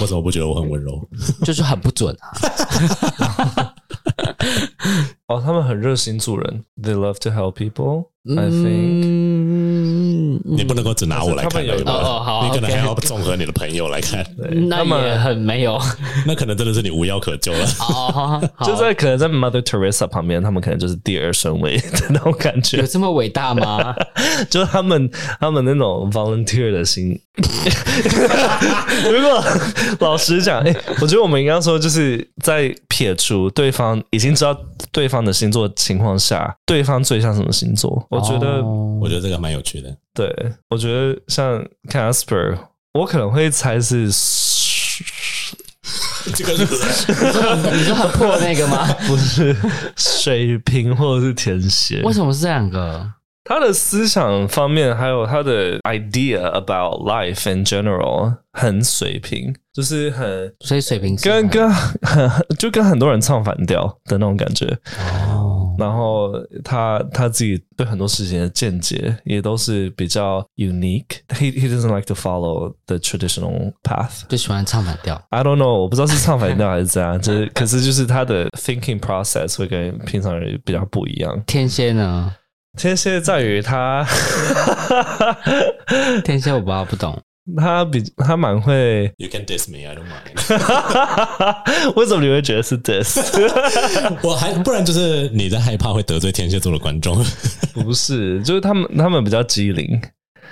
[0.00, 1.00] 我怎么不觉得我很温柔？
[1.44, 3.73] 就是很不准啊。
[5.27, 9.03] 哦，他们很热心助人，They love to help people。I think，
[10.44, 14.24] 你不能够只拿我来看，有哦，好，你可能还要综合你的朋友来看。
[14.68, 15.78] 那也很没有，
[16.26, 17.66] 那可能真的是你无药可救了。
[17.80, 22.78] 哦，就在可能在 Mother Teresa 旁边，他们可能就是第二顺位的那种感觉。
[22.78, 23.94] 有这么伟大吗？
[24.50, 27.18] 就是他们他们那种 volunteer 的心。
[29.10, 29.42] 如果
[29.98, 34.56] 老实讲，哎，我觉得我们应该说，就是在撇除对方已经知道
[34.92, 38.06] 对方的星座情况下，对方最像什么星座？
[38.08, 39.94] 我觉得，哦、我觉得这个蛮有趣的。
[40.14, 42.56] 对，我觉得像 Casper，
[42.92, 44.06] 我可能会猜是
[46.34, 46.64] 这个是
[47.76, 48.86] 你是很破那个吗？
[49.06, 49.54] 不是
[49.96, 52.00] 水瓶或者是天蝎？
[52.02, 53.10] 为什么是这两个？
[53.46, 64.64] 他的思想方面，还有他的 idea about life in general，很水平，就是很所以水平跟跟很就跟很多人唱反调的那种感觉。
[65.28, 66.32] 哦，然后
[66.64, 71.04] 他他自己对很多事情的见解也都是比较 unique。
[71.28, 75.20] He he doesn't like to follow the traditional path，就喜欢唱反调。
[75.30, 81.42] I don't know，我不知道是唱反调 还是怎样，就是可是就是他的 thinking process 会跟平常人比较不一样。
[81.46, 82.34] 天蝎呢？
[82.76, 84.04] 天蝎在于他，
[86.24, 87.16] 天蝎我不知道不懂，
[87.56, 89.12] 他比他蛮会。
[89.18, 90.34] You can diss me, I don't mind。
[91.94, 93.20] 为什么你会觉得是 diss？
[94.22, 97.22] 我还不然就是你在害怕会得罪天蝎座的观众。
[97.72, 100.00] 不是，就是他们他们比较机灵，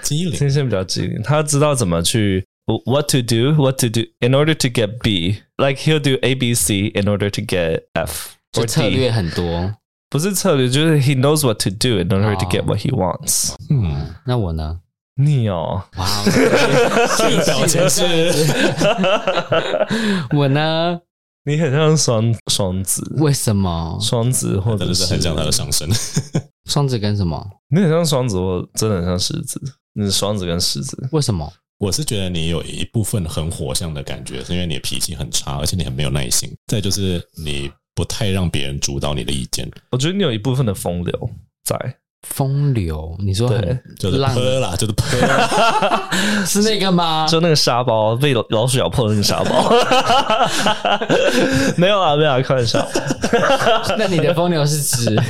[0.03, 0.33] 机灵。
[0.33, 2.45] 天蝎比较机灵，他知道怎么去
[2.85, 5.39] what to do, what to do in order to get B.
[5.57, 8.37] Like he'll do A, B, C in order to get F。
[8.53, 9.75] 就策略很多。
[10.11, 13.55] 不是策略，就是 he knows what to do in order to get what he wants。
[13.71, 14.81] 嗯，那我呢？
[15.15, 18.05] 你哦，哇，这个表情是。
[20.35, 21.01] 我呢？
[21.45, 23.99] 你很像双双子，为什么？
[24.01, 25.89] 双子或者是很像他的上升。
[26.67, 27.45] 双子跟什么？
[27.69, 29.61] 你很像双子，我真的很像狮子。
[29.95, 31.53] 你是双子跟狮子，为什么？
[31.79, 36.49] 我是觉得你有一部分很火象的感觉，是因为你的脾气很差，而且你很没有耐心。
[36.69, 39.69] 再就是你不太让别人主导你的意见。
[39.91, 41.31] 我觉得你有一部分的风流
[41.65, 41.77] 在。
[42.29, 43.61] 风流，你说很，
[43.99, 45.07] 就是泼啦，就是泼，
[46.47, 47.27] 是那个吗？
[47.29, 49.71] 就那个沙包被老鼠咬破的那个沙包，
[51.77, 52.87] 没有啊，没有啊，开玩笑。
[53.99, 55.23] 那你的风流是指？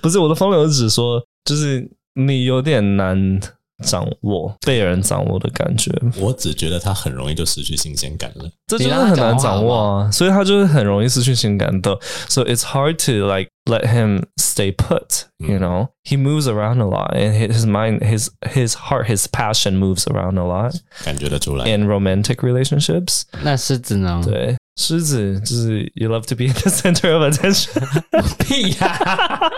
[0.00, 3.40] 不是我的风流是指说，就是你有点难。
[3.84, 11.96] 掌握被人掌握的感觉，我只觉得他很容易就失去新鲜感了，这真的很难掌握啊，所以他就是很容易失去新鲜感的。
[12.28, 15.91] So it's hard to like let him stay put, you know?
[16.03, 20.37] He moves around a lot, and his mind, his his heart, his passion moves around
[20.37, 20.75] a lot.
[21.03, 21.65] 感觉得出来。
[21.65, 24.21] In romantic relationships，那狮子呢？
[24.23, 28.03] 对，狮子就是 you love to be in the center of attention。
[28.37, 29.51] 屁呀！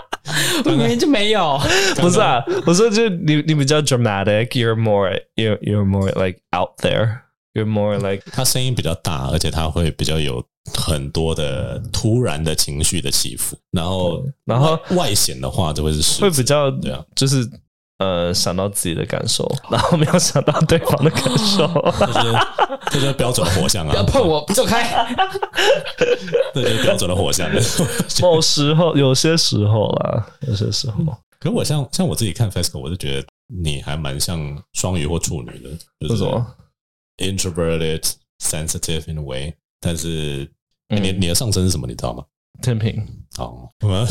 [0.64, 1.58] 明明就没有，
[1.96, 6.70] 不是啊，我说就你你比较 dramatic，you're more you're you're more like out
[7.53, 17.47] There，you're more like 他声音比较大，而且他会比较有很多的突然的情绪的起伏，然后然后外显的话就会是会比较对啊，就是
[17.99, 21.67] 呃想到自己的感受， 然后没有想到对方的感受，
[21.99, 22.37] 这就是
[22.91, 23.91] 这就是标准的火象啊！
[23.91, 25.15] 不 要碰我，走开！
[26.53, 27.49] 这就是标准的火象。
[28.21, 30.97] 某时候，有些时候啦，有些时候。
[31.39, 34.39] 可是我像像我自己看 FESCO，我就觉得你还蛮像
[34.73, 36.45] 双鱼或处女的，就是什么
[37.21, 38.03] introverted,
[38.43, 39.53] sensitive in a way。
[39.79, 40.49] 但是
[40.89, 41.87] 你你的上升是什么？
[41.87, 42.23] 你知道吗？
[42.61, 43.07] 天秤。
[43.37, 44.07] 哦，我们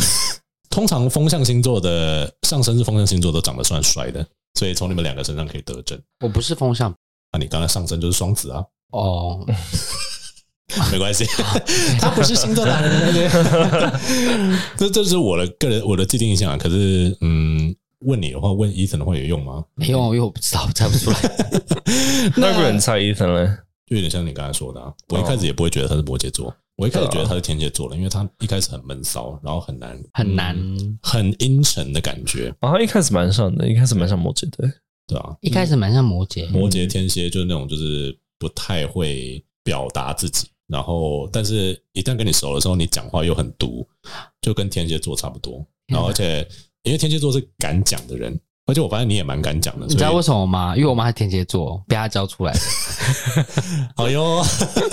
[0.70, 6.00] 通常风象星座的上升是风象星座都长得算帅的，所以从你们两个身上可以得证。
[6.20, 6.94] 我不是风象，
[7.32, 8.64] 那你刚才上升就是双子啊？
[8.92, 9.46] 哦。
[10.92, 11.26] 没关系，
[11.98, 13.20] 他不是星座达人。
[14.78, 16.56] 这这是我的个人我的既定印象。
[16.56, 19.64] 可是，嗯，问你的话，问 Ethan 的话有用吗？
[19.74, 21.18] 没用，因为我不知道，猜不出来。
[22.36, 24.94] 那个人猜 Ethan 嘞，就有点像你刚才说的。
[25.08, 30.56] 我一开始也不会觉得他是摩羯座，我一开始觉得他是天蝎座的，因为他一开始很闷骚，然后很难很难
[31.02, 32.54] 很阴沉的感觉。
[32.60, 34.70] 然后一开始蛮像的，一开始蛮像摩羯的，
[35.06, 36.48] 对啊，一开始蛮像摩羯。
[36.50, 40.48] 摩羯天蝎就是那种就是不太会表达自己。
[40.68, 43.84] 然后，但是一旦跟你熟的时候，你讲话又很毒，
[44.40, 45.66] 就跟天蝎座差不多。
[45.88, 46.46] 然后，而且
[46.84, 49.86] 因为天蝎座是敢讲的人，而且我发现你也蛮敢讲的。
[49.86, 50.76] 你知道为什么吗？
[50.76, 52.60] 因为我妈是天蝎座，被她教出来的。
[53.96, 54.42] 好哟，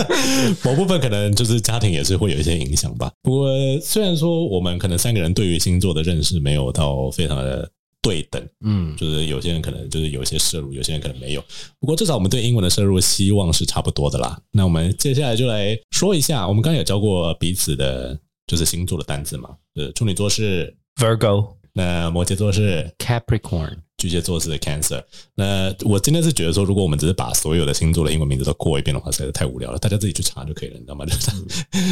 [0.64, 3.12] 某部分可能就是家庭也是会有一些影响吧。
[3.24, 3.50] 不过，
[3.82, 7.70] 虽然说我们可能三个人对于星座的认识没有到非常的。
[8.00, 11.44] 对等，嗯，就是有些人可能就是有一些摄入，有些人可能没有。
[11.78, 14.40] 不过至少我们对英文的摄入希望是差不多的啦。
[14.52, 19.50] 那我们接下来就来说一下，我们刚刚有教过彼此的，就是星座的单字嘛。
[19.76, 23.78] 呃，处女座是 Virgo，那摩羯座是 Capricorn。
[23.98, 25.04] 巨蟹座是 Cancer。
[25.36, 29.78] 那我今天是觉得说，如果我们只是把所有的星座的英文名字都过一遍的话，实在是太无聊了。
[29.78, 31.06] 大家自己去查就可以了，你知道吗？
[31.06, 31.32] 就 是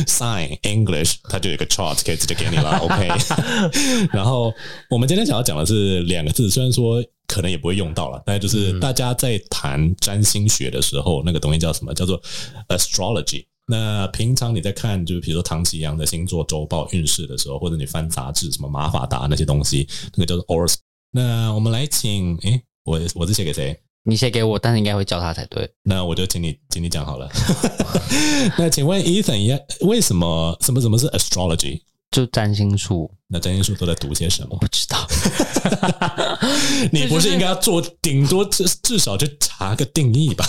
[0.06, 2.78] Sign English，它就有一个 chart 可以直接给你了。
[2.82, 3.08] OK。
[4.12, 4.52] 然后
[4.90, 11.94] 我们今天想要讲的是两个字，虽然说可能也不会用到了，但就是大家在谈占星学的时候，那个东西叫什么？
[11.94, 12.22] 叫做
[12.70, 13.46] Astrology。
[13.68, 20.78] 那平常你在看，就是比如说唐綺阳的星座周报运势的时候，或者你翻杂志，什么马法达那些东西，那个叫做 Horoscope。
[21.12, 23.76] 那我们来请，诶，我我是写给谁？
[24.04, 25.68] 你写给我，但是应该会叫他才对。
[25.82, 27.28] 那我就请你，请你讲好了。
[28.56, 31.82] 那请问 Ethan 一样，为什么什么什么是 astrology？
[32.12, 33.12] 就占星术。
[33.28, 34.50] 那占星术都在读些什么？
[34.52, 35.08] 我不知道。
[36.94, 40.46] 你不是应该要做 顶多至至少就查个定义吧？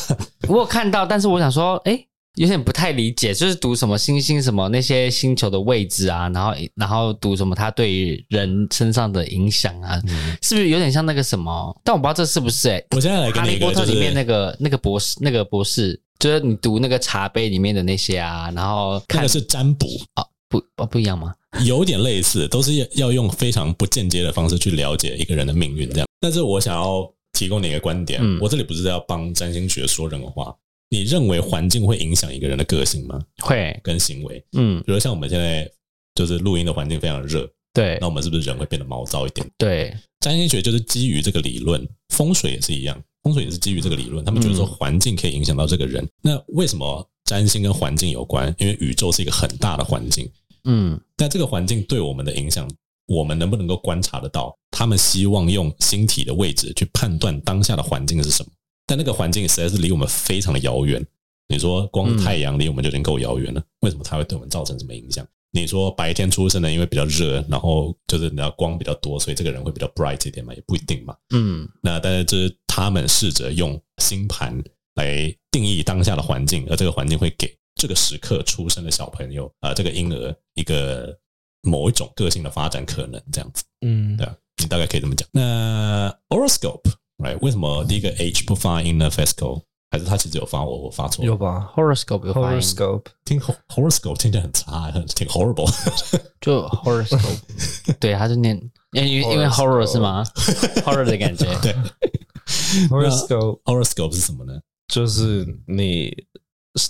[0.49, 2.07] 我有看到，但是我想说，诶。
[2.37, 11.81] 有点不太理解，就是读什么星星什么那些星球的位置啊，然后然后读什么它对于人身上的影响啊，嗯、是不是有点像那个什么？
[11.83, 21.35] 但我不知道这是不是诶、欸、我现在来跟你一个、就是、哈利波特里面那个那个博士，那个博士就是你读那个茶杯里面的那些啊，然后看那个是占卜啊，不哦不一样吗？
[21.65, 26.07] 有点类似，都是要用非常不间接的方式去了解一个人的命运这样。
[26.21, 30.55] 但是我想要提供你一个观点，嗯、我这里不是要帮占星学说任何话。
[30.89, 33.21] 你认为环境会影响一个人的个性吗？
[33.41, 35.69] 会，跟行为，嗯，比如像我们现在
[36.15, 39.49] 就是录音的环境非常热，对，那我们是不是人会变得毛躁一点？
[39.59, 44.25] 对，占星学就是基于这个理论，风水也是一样，风水也是基于这个理论。
[44.25, 48.55] 他们觉得说环境可以影响到这个人，嗯、那为什么占星跟环境有关？
[48.59, 50.31] 因为宇宙是一个很大的环境，
[50.65, 52.71] 嗯，但这个环境对我们的影响，
[53.09, 54.57] 我们能不能够观察得到？
[54.71, 58.51] 他们希望用星体的位置去判断当下的环境是什么？
[58.87, 61.05] 但那个环境实在是离我们非常的遥远，
[61.49, 65.27] 你说光太阳离我们就已经够遥远了，为什么它会对我们造成什么影响？
[65.53, 70.53] 你说白天出生的，因为比较热，然后就是你要光比较多，所以这个人会比较 bright 一点嘛？
[70.55, 71.17] 也不一定嘛。
[71.35, 74.63] 嗯，那但是这是他们试着用星盘
[74.97, 81.17] 来定义当下的环境，而这个环境会给这个时刻出生的小朋友啊、呃，这个婴儿一个
[81.63, 83.65] 某一种个性的发展可能，这样子。
[83.81, 85.27] 嗯，对啊，你大概可以这么讲。
[85.33, 86.15] 那
[87.41, 91.25] 为什么第一个 H 不发音呢？FESCO 还是他其实有发我我发错？
[91.25, 92.61] 有吧？horoscope 有发音。
[92.61, 95.71] horoscope 听 horoscope 听起来很差，很挺 horrible。
[96.41, 98.57] 就 horoscope，对，他是念
[98.93, 100.25] 因为因为 horror 是吗
[100.85, 101.47] ？horror 的感觉。
[101.61, 101.75] 对。
[102.89, 104.61] horoscope horoscope 是什么呢？
[104.93, 106.13] 就是你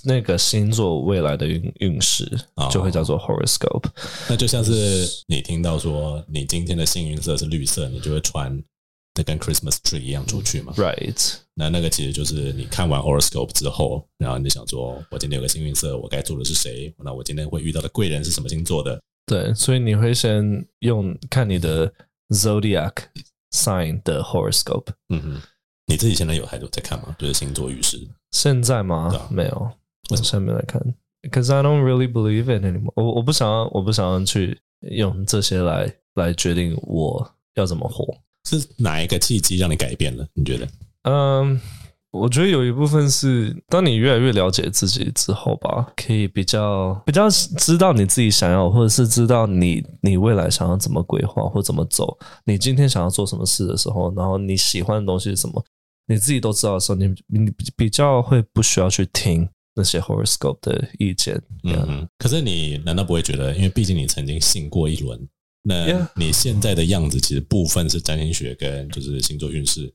[0.03, 2.29] 那个星座未来的运运势，
[2.69, 3.85] 就会叫做 horoscope。
[4.27, 8.61] 那就像是你听到说你今天的幸运色是绿色，你就会穿。
[9.23, 11.35] 跟 Christmas tree 一样出去嘛，Right？
[11.53, 16.93] 那那个其实就是你看完 horoscope 之后，然后你就想说，我今天有个幸运色，我该做的是谁？
[16.99, 18.99] 那我今天会遇到的贵人是什么星座的？
[19.25, 21.91] 对，所以你会先用看你的
[22.29, 22.93] zodiac
[23.51, 24.87] sign 的 horoscope。
[25.09, 25.41] 嗯哼，
[25.87, 27.15] 你自己现在有还有在看吗？
[27.19, 27.99] 就是星座运势？
[28.31, 29.11] 现在吗？
[29.13, 29.71] 啊、没有，
[30.09, 30.81] 我现在没来看
[31.23, 32.93] ，Because I don't really believe it anymore。
[32.95, 38.15] 我我不想要，我不想要去用这些来来决定我要怎么活。
[38.47, 40.25] 是哪一个契机让你改变了？
[40.33, 40.67] 你觉得？
[41.03, 41.59] 嗯，
[42.11, 52.17] 我觉得有一部分是当你越来越了解自己之后吧，可以比较比较知道你自己想要，或者是知道你你未来想要怎么规划或怎么走。
[52.45, 55.63] 你今天想要做什么事的时候，然后你喜欢的东西是什么，
[56.07, 61.39] 你自己都知道的时候，你你比较会不需要去听那些 horoscope 的意见。
[61.63, 62.07] 嗯嗯。
[62.17, 65.19] 可是你难道不会觉得，因为毕竟你曾经信过一轮？
[65.67, 69.93] 那你现在的样子，其实部分是占星学跟就是星座运势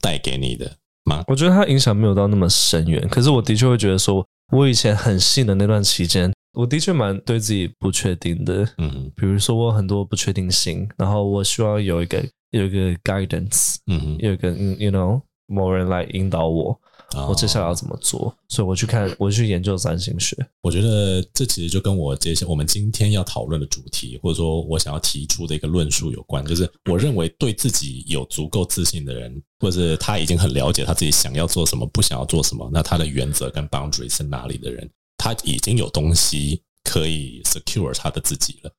[0.00, 1.24] 带给你的吗？
[1.26, 8.68] 我觉得它影响没有到那么深远，可是我的确会觉得说，我以前很信的那段期间，我的确蛮对自己不确定的。
[8.78, 16.80] 嗯，比如说我很多不确定性，然后我希望有一个有一个 guidance，嗯哼，有一个 you know 某人来引导我。
[17.16, 18.26] 我接下来要怎么做？
[18.26, 20.36] 哦、所以我去看，我去研究占星学。
[20.60, 26.44] 我觉得这其实就跟我接下我们今天要讨论的主题，或者说我想要提出的一个论述有关。
[26.44, 38.70] 就是我认为对自己有足够自信的人，或者是他已经很了解他自己想要做什么，不想要做什么，那他的原则跟 boundary 是哪里的人，他已经有东西可以 secure 他的自己了。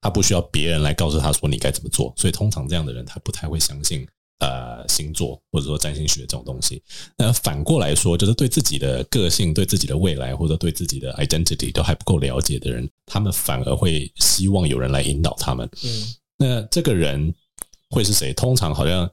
[0.00, 2.12] 他不需要别人来告诉他说你该怎么做。
[2.16, 4.06] 所以通常这样的人，他不太会相信。
[4.38, 6.82] 呃，星座或者说占星学这种东西，
[7.16, 15.66] 那反过来说，就是对自己的个性、对自己的未来或者对自己的 identity 都还不够了解的人，他们反而会希望有人来引导他们。
[15.82, 17.34] 嗯，那这个人
[17.88, 18.34] 会是谁？
[18.34, 19.10] 通常好像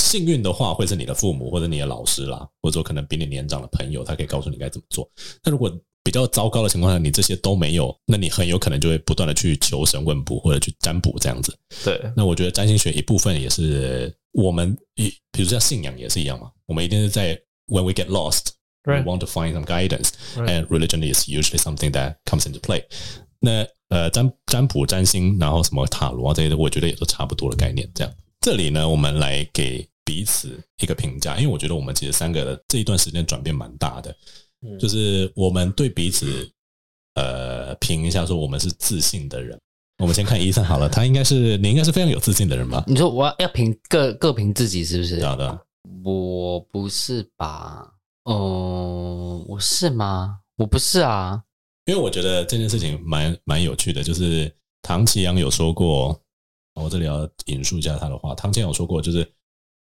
[0.00, 5.06] 幸运的话，会是你的父母或者你的老师啦，或者说可能比你年长的朋友，他可以告诉你该怎么做。
[5.44, 5.70] 那如果
[6.04, 11.56] 比较糟糕的情况下，你这些都没有，那你很有可能就会不断的去求神问卜或者去占卜这样子。
[11.84, 16.50] 对，那我觉得占星学一部分也是我们一，比如像信仰也是一样嘛。
[16.66, 18.48] 我们一定是在 when we get lost,
[18.84, 22.82] we want to find some guidance, and religion is usually something that comes into play。
[23.38, 27.88] 那呃，占占卜、占星，然后什么塔罗啊这些的，我觉得也都差不多的概念。
[27.94, 34.16] 这样，这里呢，我们来给彼此一个评价，因为我觉得我们其实三个的这一段时间转变蛮大的。
[34.78, 36.50] 就是我们对彼此，
[37.14, 39.58] 呃，评一下说我们是自信的人。
[39.98, 42.82] 我们先看伊森好了，他应该是你应该是非常有自信的人吧？
[42.88, 45.24] 你说我要要评各各评自己是不是？
[45.24, 45.60] 好的，
[46.02, 47.88] 我不是吧？
[48.24, 50.38] 哦，我是吗？
[50.56, 51.40] 我不是啊，
[51.86, 56.20] 因为我觉得这件事情蛮蛮有趣的，就是唐奇阳有说过，
[56.74, 58.34] 我这里要引述一下他的话。
[58.34, 59.28] 唐奇阳有说过，就是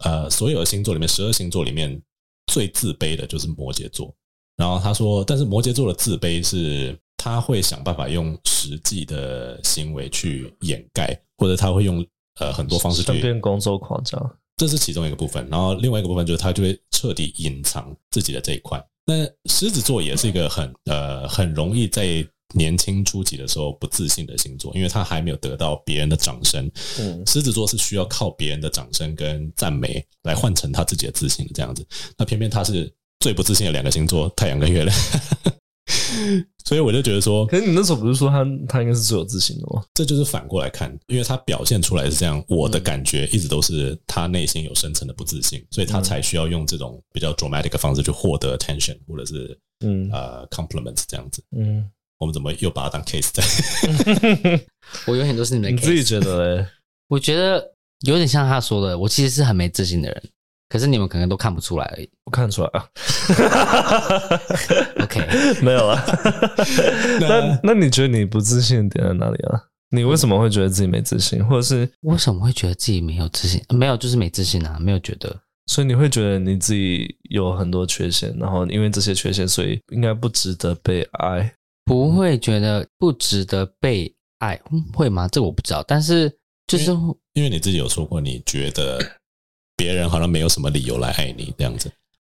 [0.04, 2.00] 呃，所有的星座里面，十二星座里面
[2.46, 4.14] 最自卑的就是摩羯座。
[4.58, 12.04] 然后他说，但是摩羯座的自卑是他会想办法用实际的行为去掩盖，或者他会用
[12.40, 15.48] 呃很多方式去变工作狂，这样，这是其中一个部分。
[15.48, 18.84] 然后另外一个部分就是他就会彻底隐藏自己的这一块。
[19.06, 26.68] 那狮子座也是一个很呃很容易在年轻初期的时候不自信的星座，因为他还没有得到别人的掌声。
[26.98, 31.86] 嗯，狮子座是需要靠别人的掌声跟赞美来换成他自己的自信的这样子。
[32.16, 32.92] 那偏偏他是。
[33.20, 34.96] 最不自信的两个星座，太阳跟月亮，
[36.64, 39.82] 所以我就觉得说，可是你那时候不是说他他应该是最有自信的吗？
[39.94, 51.42] 这就是反过来看，因为他表现出来是这样，我的感觉一直都是他内心有深层的不自信，所以他才需要用这种比较 dramatic 的方式去获得 attention 或者是嗯呃 compliments 这样子。
[51.56, 53.42] 嗯，我们怎么又把它当 case 在？
[55.06, 55.74] 我永远都是你的 case。
[55.74, 56.66] 你自己觉得嘞？
[57.08, 60.22] 我觉得有点像他说的，我其实是很没自信的人。
[60.68, 62.08] 可是你们可能都看不出来而已。
[62.24, 62.86] 我看出来啊。
[65.02, 65.26] OK，
[65.62, 66.04] 没有啊。
[67.20, 69.60] 那那你觉得你不自信的点在哪里啊？
[69.90, 73.62] 你为什么会觉得自己没自信，或者是为什么会觉得自己没有自信？
[73.70, 75.34] 没有，就是没自信啊，没有觉得。
[75.66, 81.54] 所以你会觉得你自己有很多缺陷，然后因为这些缺陷，所以应该不值得被爱。
[81.84, 85.26] 不会觉得不值得被爱，嗯、会吗？
[85.28, 85.82] 这我不知道。
[85.88, 86.30] 但是
[86.66, 88.98] 就是因为，因为你自己有说过，你觉得
[89.78, 91.88] 别人好像没有什么理由来爱你这样子。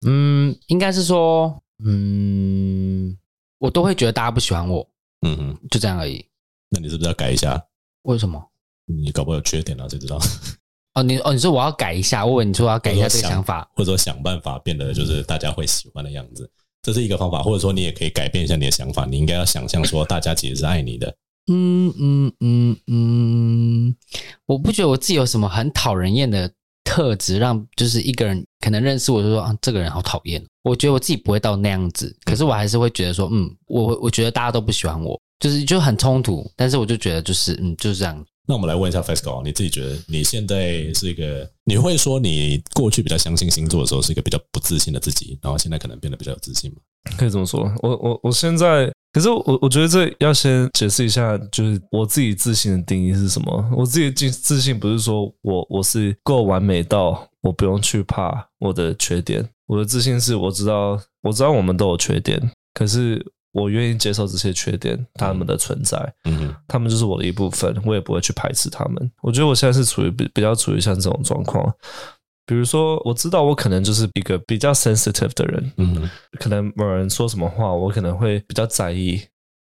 [0.06, 3.14] 嗯，应该是说，嗯，
[3.58, 4.88] 我都会觉得大家不喜欢我。
[5.20, 6.24] 嗯哼，就这样而已。
[6.70, 7.62] 那你是不是要改一下？
[8.02, 8.42] 为什么？
[8.86, 10.18] 你搞不好有缺点啊，谁知道？
[10.94, 12.24] 哦，你哦，你说我要改一下？
[12.24, 16.50] 我问你说我要改一下这个想法，或者说想办法变得就是大家会喜欢的样子，
[16.82, 17.42] 这是一个方法。
[17.42, 21.14] 或者说你也可以改变一下你的想法，你应该要想象说大家其实是爱你的。
[21.46, 23.96] 嗯嗯嗯嗯，
[24.46, 26.50] 我不觉得我自己有什么很讨人厌的
[26.94, 30.40] 特质，让就是一个人可能认识我就说啊，这个人好讨厌。
[30.62, 35.20] 我觉得我自己不会到那样子，可是我还是会觉得说，嗯，我我觉得大家都不喜欢我。
[35.40, 38.24] 就是就很冲突，但是我就觉得就是嗯就是这样。
[38.46, 46.76] 那我们来问一下 FESCO，你自己觉得你现在是一个，你会说你过去比较相信星座的时候是一个比较不自信的自己，然后现在可能变得比较有自信吗？
[47.18, 47.70] 可以这么说。
[47.82, 53.70] 我我我现在，可是我我觉得这要先解释一下，就是我自己自信的定义是什么？
[53.76, 63.24] 我自己自自信不是说我我是够完美到我不用去怕我的缺点，我的自信是我知道我知道我们都有缺点，可是。
[63.54, 69.12] 我愿意接受这些缺点，他们的存在，嗯，他们就是我的一部分，我也不会去排斥他们。
[69.22, 71.72] 我觉得我现在是处于比比较处于像这种状况，
[72.45, 79.21] 比如说，我知道我可能就是一个比较 sensitive 的人，嗯，可能某人说什么话，我可能会比较在意。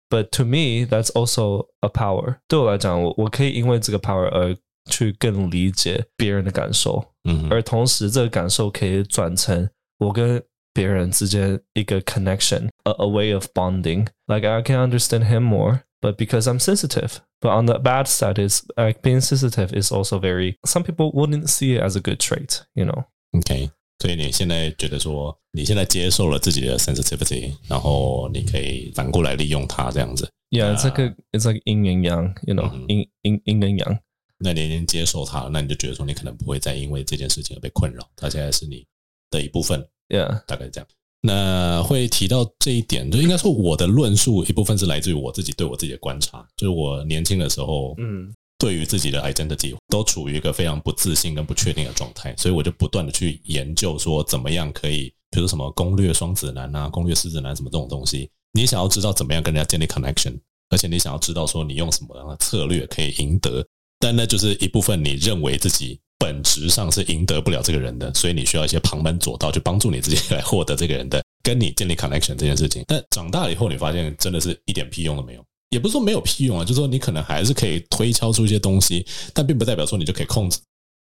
[0.08, 2.36] But to me, that's also a power。
[2.48, 4.56] 对我来讲，我我可以因为这个 power 而
[4.90, 9.68] 去更理解别人的感受，嗯，而同时这个感受可以转成
[9.98, 10.42] 我跟。
[10.72, 14.06] 别人之间一个 connection，a a way of bonding.
[14.28, 17.20] Like I can understand him more, but because I'm sensitive.
[17.40, 20.56] But on the bad side is, like being sensitive is also very.
[20.64, 23.04] Some people wouldn't see it as a good trait, you know.
[23.32, 23.70] Okay.
[23.98, 30.30] 所以你现在觉得说，你现在接受了自己的 sensitivity，然后你可以反过来利用它这样子。
[30.50, 33.98] Yeah, it's like a, it's like yin and yang, you know, yin yin yin and yang.
[34.38, 38.06] 那你已经接受它，那你就觉得说，你可能不会再因为这件事情而被困扰。
[38.16, 38.86] 它现在是你
[39.30, 39.86] 的一部分。
[40.08, 40.88] Yeah，大概这样。
[41.25, 46.45] 那会提到这一点，就应该说我的论述一部分是来自于我自己对我自己的观察。
[46.55, 58.29] 就是我年轻的时候，嗯，对于自己的 identity 都处于一个非常不自信跟不确定的状态，所以我就不断的去研究说怎么样可以，比如说什么攻略双子男啊，攻略狮子男什么这种东西。
[58.53, 60.37] 你想要知道怎么样跟人家建立 connection，
[60.69, 63.65] 而且你想要知道说你用什么样的策略可以赢得，
[63.99, 65.99] 但那就是一部分你认为自己。
[66.25, 72.83] 本质上是赢得不了这个人的，所以你需要一些旁门左道去帮助你自己来获得这个人的，跟你建立 connection 这件事情。
[72.87, 79.05] 但长大了以后，你发现真的是一点屁用都没有，也不是说没有屁用啊，就是说你可能还是可以推敲出一些东西，
[79.35, 80.57] 但并不代表说你就可以控制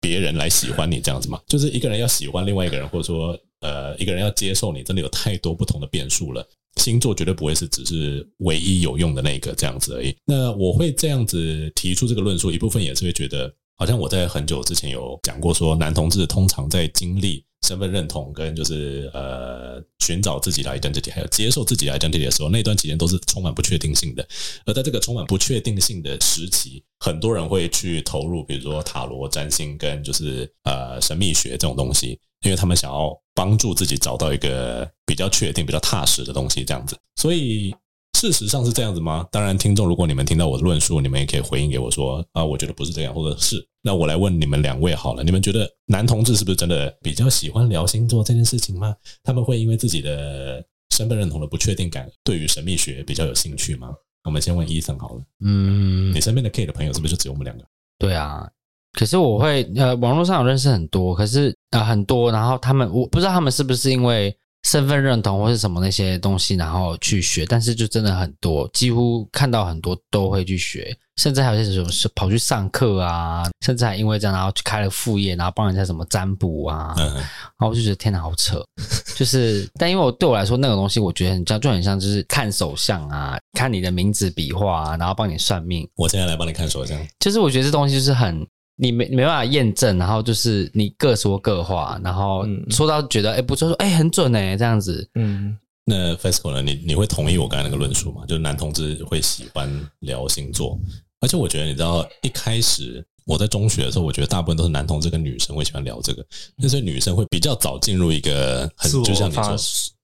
[0.01, 1.41] 别人来喜欢你这样子嘛。
[1.49, 6.49] 就是一个人要喜欢另外一个人，或者说呃一个人要接受你，真的有太多不同的变数了。
[6.77, 10.15] 星座绝对不会是只是唯一有用的那个这样子而已。
[10.25, 13.53] 那我会这样子提出这个论述，一部分也是会觉得。
[13.79, 24.29] 好像我在很久之前有讲过，说男同志通常在经历身份认同跟就是呃寻找自己的 identity，还有接受自己的 identity 的时候，那段期间都是充满不确定性的。
[24.67, 36.99] 而在这个充满不确定性的时期，很多人会去投入，比如说塔罗占星跟就是呃神秘学这种东西，因为他们想要帮助自己找到一个比较确定、比较踏实的东西，这样子。
[37.15, 37.73] 所以。
[38.19, 39.25] 事实上是这样子吗？
[39.31, 48.93] 当然，听众，如果你们听到我的论述，你们也可以回应给我说啊，我觉得不是这样，或者是那我来问你们两位好了，你们觉得男同志是不是真的比较喜欢聊星座这件事情吗？
[49.23, 50.61] 他们会因为自己的
[50.91, 53.95] 身份认同的不确定感，对于神秘学比较有兴趣吗？
[54.25, 57.65] 我们先问伊森好了，嗯，你身边的 K 的朋友是不是就只有我们两个？
[58.01, 58.51] 对啊，
[58.95, 64.37] 可是我会呃，网络上有认识很多，可是啊、呃、很多，然后他们我不知道他们是不是因为。
[64.69, 77.17] 身份认同或是什么那些东西，然后去学，但是就真的很多，几乎看到很多都会去学，甚至还有些什么是跑去上课啊，甚至还因为这样，然后去开了副业，然后帮人家什么占卜啊，然
[77.61, 78.63] 后我就觉得天哪，好扯，
[79.17, 85.89] 就是，但因为我对我来说那个东西，我觉得很像，就很像就是看手相啊，看你的名字笔画啊，然后帮你算命。
[85.95, 88.47] 我现在来帮你看手相，就是我觉得这东西就是很。
[88.81, 95.09] 你没没办法验证，然后就是你各说各话，然后说到觉得哎、嗯欸、不错，说、欸、哎很准哎这样子。
[95.17, 96.63] 嗯，那 FESCO 呢？
[96.63, 98.25] 你你会同意我刚才那个论述吗？
[98.27, 99.69] 就是男同志会喜欢
[100.01, 100.79] 聊星座，
[101.21, 106.25] 而且我觉得你知道一开始我在中学的时候，我觉得大部分都是男同志跟女生会喜欢聊这个，
[106.57, 109.57] 那所以女生会比较早进入一个很就像你说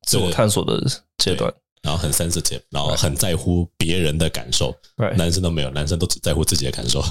[0.02, 0.82] 自我探索的
[1.18, 1.52] 阶段，
[1.84, 4.74] 然后很 sensitive，然后很在乎别人的感受。
[5.16, 7.02] 男生都没有，男生都只在乎自己的感受.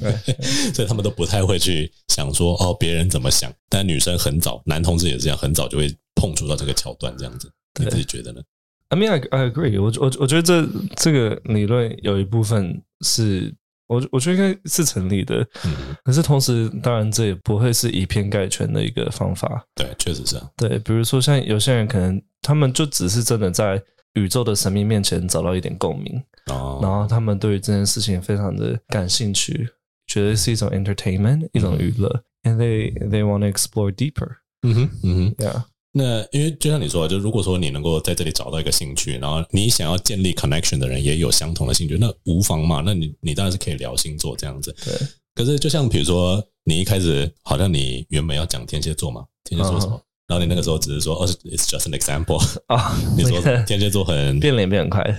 [0.74, 3.52] 所以他们都不太会去想说哦别人怎么想。
[3.68, 7.52] 但女生很早，男同志也是这样，很早就会碰触到这个桥段，这样子。
[7.78, 8.40] 你自己觉得呢
[8.88, 9.92] ？I mean, I I agree 我。
[10.00, 13.54] 我我我觉得这这个理论有一部分是。
[13.88, 19.64] 我我觉得应该是成立的，嗯，可是同时，当然这也不会是以偏概全的一个方法。
[19.76, 20.42] 对，确实是。
[20.56, 23.80] 对，比如说像有些人可能他们就只是真的在
[24.16, 29.68] 宇宙的神秘面前找到一点共鸣，哦，然后他们对于这件事情非常的感兴趣，
[30.06, 32.08] 觉得是一种 entertainment，嗯，一种娱乐
[32.42, 34.28] ，and they they want to explore deeper。
[34.62, 35.62] 嗯哼，嗯哼，yeah。
[35.92, 42.82] 那因为就像你说的，就如果说你能够在这里找到一个兴趣，然后你想要建立 connection 的人也有相同的兴趣，那无妨嘛。
[42.84, 44.74] 那你你当然是可以聊星座这样子。
[44.84, 44.94] 对。
[45.34, 50.00] 可是就像比如说，你一开始好像你原本要讲天蝎座嘛，天蝎座什么？Uh.
[50.28, 52.92] 然后你那个时候只是说，哦，it's just an example 啊。
[52.92, 52.94] Uh.
[53.16, 55.02] 你说天蝎座很 变脸变很快。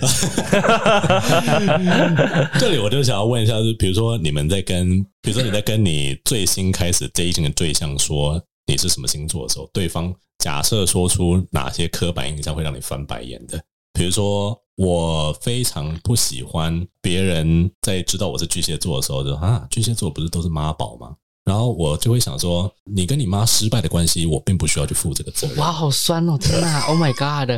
[2.60, 10.14] 这里我就想要问一下，就是比如说你们在跟，比如说你在跟你最新开始 dating 的对象说你是什么星座的时候，对方。
[10.38, 13.60] 假设说出哪些刻板印象会让你翻白眼的，
[13.92, 21.16] 比如说我非常不喜欢别人在知道我是巨蟹座的时候就啊，巨蟹座不是都是妈宝吗？
[21.48, 25.56] 然后我就会想说，你跟你妈失败的关系，我并不需要去负这个责任。
[25.56, 26.36] 哇，好酸哦！
[26.38, 27.50] 天哪， Oh my God！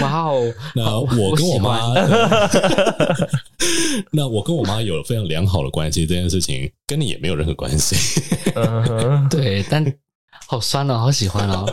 [0.00, 1.92] 哇哦，那我跟我妈，
[4.12, 7.96] 那我跟我妈有了非常良好的关系，这件事情跟你也没有任何关系。
[8.54, 9.28] Uh-huh.
[9.28, 9.84] 对，但。
[10.48, 11.66] 好酸哦，好喜欢哦，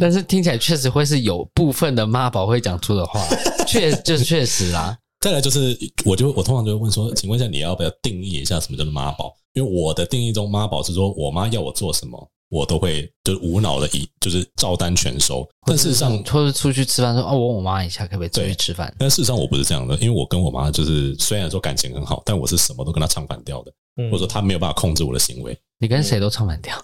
[0.00, 3.24] 但是听起来确实会是有部分的妈宝会讲出的话，
[3.68, 4.98] 确就是确实啦。
[5.26, 9.34] 再来就是，我就我通常就会问说，请问一下，你要不要定义一下什么叫做妈宝？
[9.54, 15.44] 因为我的定义中，妈宝是说我妈要我做什么，我都会就是无脑的以就是照单全收。
[15.66, 18.94] 但事实上，或者出去吃饭说啊，我问我妈一下可不可以出去吃饭？
[19.00, 23.72] 但事实上我不是这样的，因为我跟我妈就是虽然说感情很好，但我是什么都跟她唱反调的。
[23.96, 26.80] 或者说她没有办法控制我的行为，你跟谁都唱反调，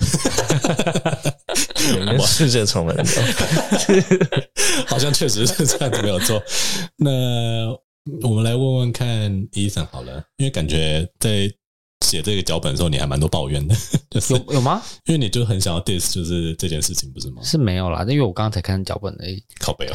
[2.00, 3.22] 你跟世界唱反调，
[4.88, 6.42] 好像确实是这样子没有错。
[6.96, 7.68] 那
[8.22, 11.50] 我们来问问看，Ethan 好了，因为感觉在
[12.04, 13.74] 写这个脚本的时候，你还蛮多抱怨的，
[14.10, 14.82] 就是、有有吗？
[15.06, 17.42] 因为你就很想要 diss，就是这件事情，不是吗？
[17.42, 19.92] 是没有啦，因为我刚刚才看脚本而已，靠北了。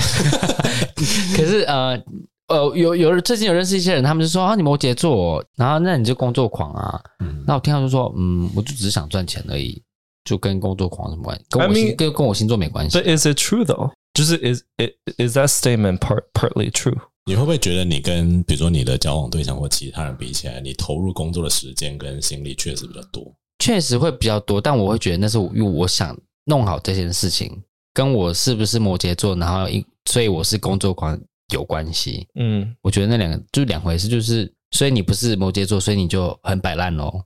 [1.35, 2.01] 可是呃。
[2.49, 6.97] 呃，有有最近有认识一些人，他们就说啊，你摩羯座，然后那你就工作狂啊。
[7.19, 9.83] 嗯，那我听到就说，嗯，我就只是想赚钱而已，
[10.23, 11.43] 就跟工作狂什么关系？
[11.49, 12.97] 跟我星 I mean, 跟跟我星座没关系。
[12.97, 13.91] But is it true though？
[14.13, 16.95] 就是 is it is that statement part partly true？
[17.27, 23.35] 你会不会觉得你跟比如说你的交往对象或其他人比起来，你投入工作的时间跟心力确实比较多？
[23.59, 27.61] 确实会比较多，但我会觉得那是因为我想弄好这件事情，
[27.93, 31.19] 跟我是不是摩羯座，然后因所以我是工作狂。
[31.53, 37.23] 有关系，嗯，我觉得那两个就是两回事，就是所以你不是摩羯座，所以你就很摆烂喽。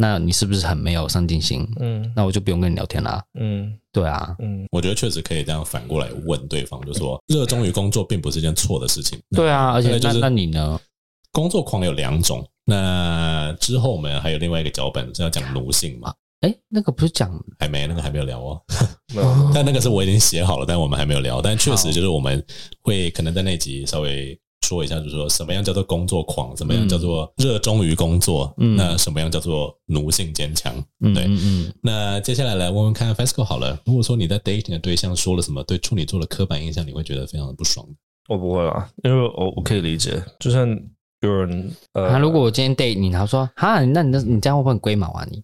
[0.00, 1.68] 那你是不是很没有上进心？
[1.80, 3.20] 嗯，那我就不用跟你聊天啦。
[3.38, 9.18] 嗯，对啊，嗯，我觉得确实可以这样反过来问对方，就说热衷于工作并不是一件错的事情。
[9.36, 10.80] 对啊，而且就是那你呢？
[11.32, 16.14] 工作狂有两种，那之后我们还有另外一个脚本是要讲奴性嘛？
[16.42, 18.62] 哎，那个不是讲还没，那个还没有聊哦。
[19.52, 21.42] 但那个是我已经写好了，但我们还没有聊。
[21.42, 22.40] 但确实就是我们
[22.82, 24.38] 会可能在那集稍微
[24.68, 30.74] 说一下，就是说什么样叫做工作狂，什么样叫做热衷于工作，嗯，那什么样叫做奴性坚强？
[31.00, 31.72] 嗯，对，嗯，嗯。
[31.82, 33.78] 那接下来来问问看，FESCO 好了。
[33.86, 37.86] 如果说你在 dating 的对象说了什么对处女座的刻板印象，你会觉得非常的不爽？
[38.28, 40.68] 我不会啦，因为我我可以理解，就像
[41.22, 45.42] 有人呃，如果我今天 date 你，他说哈，那你那你这样会不会很龟毛啊你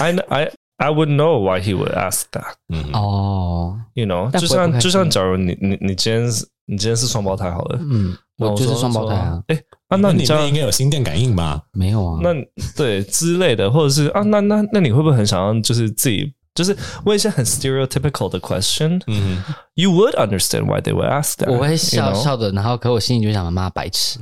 [0.00, 2.54] ？I I I would know why he would ask that。
[2.72, 9.42] 嗯哦，You know，就像就像假如你你你今天是你今天是双胞胎好了，嗯，我就是双胞胎啊。
[9.48, 9.56] 哎，
[9.88, 11.62] 啊，那你这样应该有心电感应吧？
[11.72, 12.20] 没有啊。
[12.22, 12.34] 那
[12.76, 16.32] 对之类的，或者是啊，那那那你会不会很想要就是自己？
[16.56, 19.44] 就是问一些很 stereotypical 的 question，嗯
[19.74, 21.52] ，You would understand why they would ask that。
[21.52, 24.18] 我会笑笑的，然后可我心里就想，妈白痴。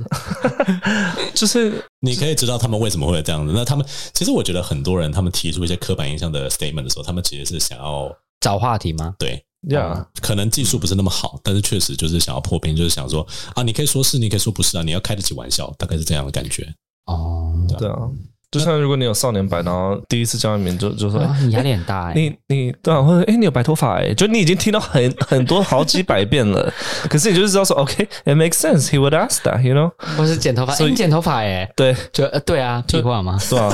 [1.33, 3.53] 就是你可以知道他们为什么会这样子。
[3.55, 9.15] 那他们其实我觉得很多人他们提出一些刻板印象的 statement 的时候，他们其实是想要找话题吗？
[9.17, 16.67] 对，这样、嗯、可能技术不是那么好，但是确实就是想要破冰，就是想说啊，你可以说是，你可以说不是啊，你要开得起玩笑，大概是这样的感觉。
[17.05, 17.95] 哦，对啊。
[18.51, 26.71] 就像如果你有少年白，然后第一次见面就就说，啊、你压力很大你你对啊，或者哎，你有白头发哎，就你已经听到很 很多好几百遍了，
[27.09, 33.37] 可是你就是知道说，OK，it makes sense，he would ask that，you know，或是剪头发，所以你剪头发哎，对，就呃对啊，屁话吗？
[33.49, 33.69] 对啊，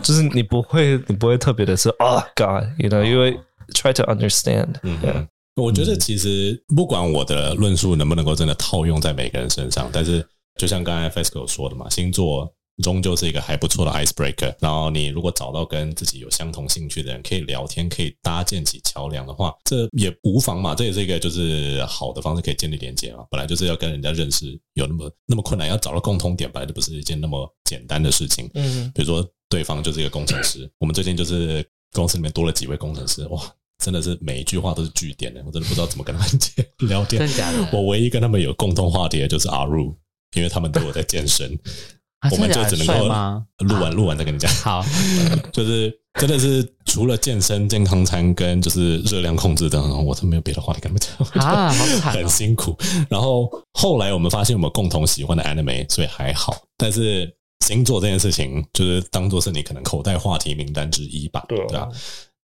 [0.00, 3.36] 就是你不会你不会特别的是，Oh God，you know，因为
[3.70, 10.26] try to understand，嗯嗯，我觉得其实不管我的论述能不能够真的套用在每个人身上，但是
[10.58, 12.52] 就像刚才 Fesco 说的嘛，星座。
[12.82, 14.54] 终究是一个还不错的 icebreaker。
[14.58, 20.74] 然后你如果找到跟自己有相同兴趣的人，可以聊天，可以搭建起桥梁的话，这也无妨嘛。
[20.74, 23.26] 这也是一个就是好的方式，可以建立连接嘛。
[23.30, 28.48] 本来就是要跟人家认识，有那么那么困难，要找到共通点，本来就不是一件那么简单的事情。
[28.54, 31.62] 嗯，比如说对方就是一个工程师，我们最近就是
[31.92, 33.42] 公司里面多了几位工程师，哇，
[33.80, 36.30] 真的是每一句话都是句点的，我真的不知道怎么跟他们
[36.88, 37.18] 聊天。
[37.20, 37.68] 真的假的？
[37.72, 39.96] 我唯一跟他们有共同话题的就是阿入，
[40.36, 41.58] 因为他们都有在健身。
[42.30, 43.04] 我们就只能够
[43.64, 44.52] 录完录完再跟你讲。
[44.56, 44.84] 好，
[45.54, 52.76] 就是真的是除了健身、健康餐跟就是热量控制等，我都没有别的话题跟他们讲啊，好惨， 很辛苦。
[53.08, 56.54] 然后后来我们发现我们共同喜欢的 anime，所以还好。
[56.76, 61.88] 但是星座这件事情，就是当做是你可能口袋话题名单之一吧，对吧？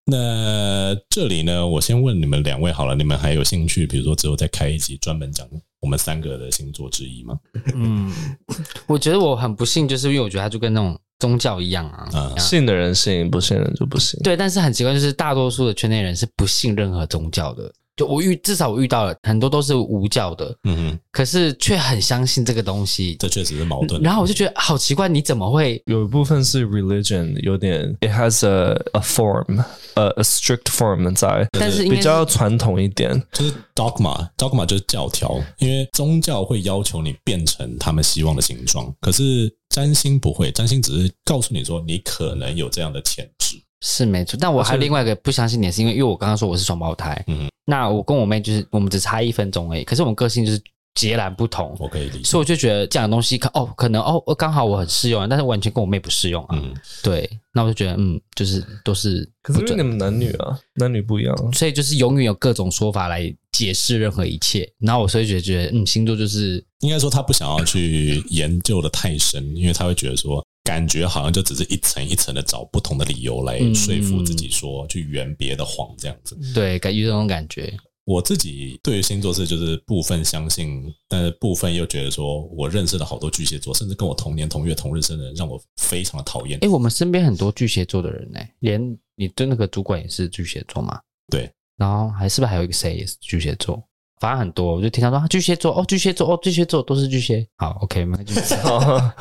[0.08, 5.44] 那这里呢，我先问你们两位好了，你们还有兴趣，比如说之后再开一集专门讲
[5.80, 7.36] 我们三个的星座之一吗？
[7.74, 8.12] 嗯，
[8.86, 14.20] 我觉得我很不幸，就是因为我觉得它就跟那种宗教一样啊，嗯、信的人信，不信的人就不信。
[14.22, 17.72] 对，但是很奇怪，就是大多数的圈内人是不信任何宗教的。
[17.96, 24.00] 就我遇至少我遇到了很多都是无教的，嗯哼，可是却很相信这个东西，这确实是矛盾。
[24.02, 25.82] 然后我就觉得好奇怪，你怎么会？
[25.86, 43.56] 有一部分是 religion 有点，it has a a form a a strict form 在，但是比较传统一点，就是 dogma，dogma 就是教条，因为宗教会要求你变成他们希望的形状，可是占星不会，占星只是告诉你说你可能有这样的潜质。
[43.82, 50.62] 是没错，但我还有另外一个不相信点，是因为因为我刚刚说我是双胞胎，嗯，那我跟我妹就是我们只差一分钟而已，可是我们个性就是
[50.94, 70.42] 截然不同，我可以理解，所以我就觉得这样的东西可哦可能哦刚好我很适用，但是完全跟我妹不适用啊，嗯，对，那我就觉得嗯就是都是，可是因为你们男女啊，男女不一样，所以就是永远有各种说法来解释任何一切，然后我所以觉得觉得嗯星座就是应该说他不想要去研究的太深，因为他会觉得说。
[70.66, 76.36] 感觉好像就只是一层一层的找不同的理由来说服自己，说去圆别的谎这样子。
[76.52, 77.72] 对，感觉这种感觉。
[78.04, 86.58] 我自己对于星座是就是部分相信，但是部分又觉得说，我认识了好多巨蟹座，甚至跟我同年同月同日生的人，让我非常的讨厌。
[86.62, 88.80] 哎，我们身边很多巨蟹座的人呢，连
[89.14, 91.00] 你的那个主管也是巨蟹座嘛？
[91.30, 91.48] 对。
[91.76, 93.82] 然后还是不是还有一个谁也是巨蟹座？
[94.18, 97.46] 反正很多，我就听他说巨蟹座哦，巨蟹座哦，巨蟹座都是巨蟹。
[97.56, 98.18] 好，OK 吗？
[98.24, 99.14] 巨蟹座。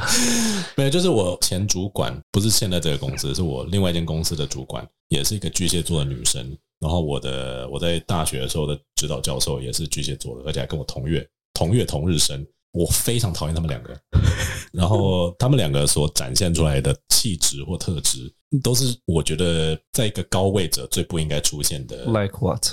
[0.78, 6.56] 没有，就是我前主管，不是现在这个公司，是我另外一间公司的主管，也是一个巨蟹座的女生。
[6.80, 12.46] 然后我的我在大学的时候的指导教授也是巨蟹座的，而且还跟我同月同月同日生。
[12.74, 13.98] 我非常讨厌他们两个。
[14.74, 18.30] 然后他们两个所展现出来的气质或特质，
[18.62, 22.04] 都是我觉得在一个高位者最不应该出现的。
[22.08, 22.68] Like what？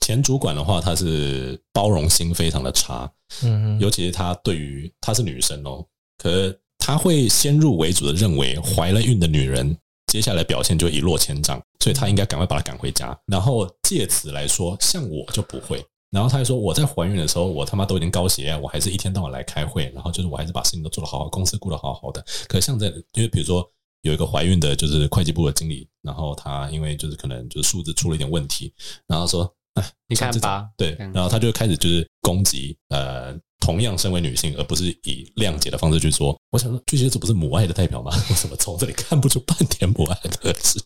[0.00, 3.10] 前主管的话，他是包容心非常的差，
[3.42, 5.84] 嗯，尤其是他对于她是女生哦，
[6.16, 9.74] 可是他会先入为主的认为怀了孕的女人
[10.12, 15.82] 接下来表现就一落千丈，所以他应该赶快把她赶回家，然后借此来说，像我就不会。
[16.10, 22.22] 然后他还说我在怀孕的时候，我他妈都已经高血压，我还是一天到晚来开会，然后就是我还是把事情都做得好好，公司顾得好好的。
[22.48, 23.66] 可像在，因为比如说
[24.02, 28.74] 有一个怀孕的，就是会计部的经理，然后他因为就是可能就是数字出了一点问题，
[29.06, 29.50] 然后说。
[29.74, 36.38] 哎，你看吧，对，然后他就开始就是攻击，呃，同样身为女性，而不是以谅解的方式去说。
[36.50, 38.12] 我想说，巨蟹座不是母爱的代表吗？
[38.28, 40.78] 我怎么从这里看不出半点母爱的特质？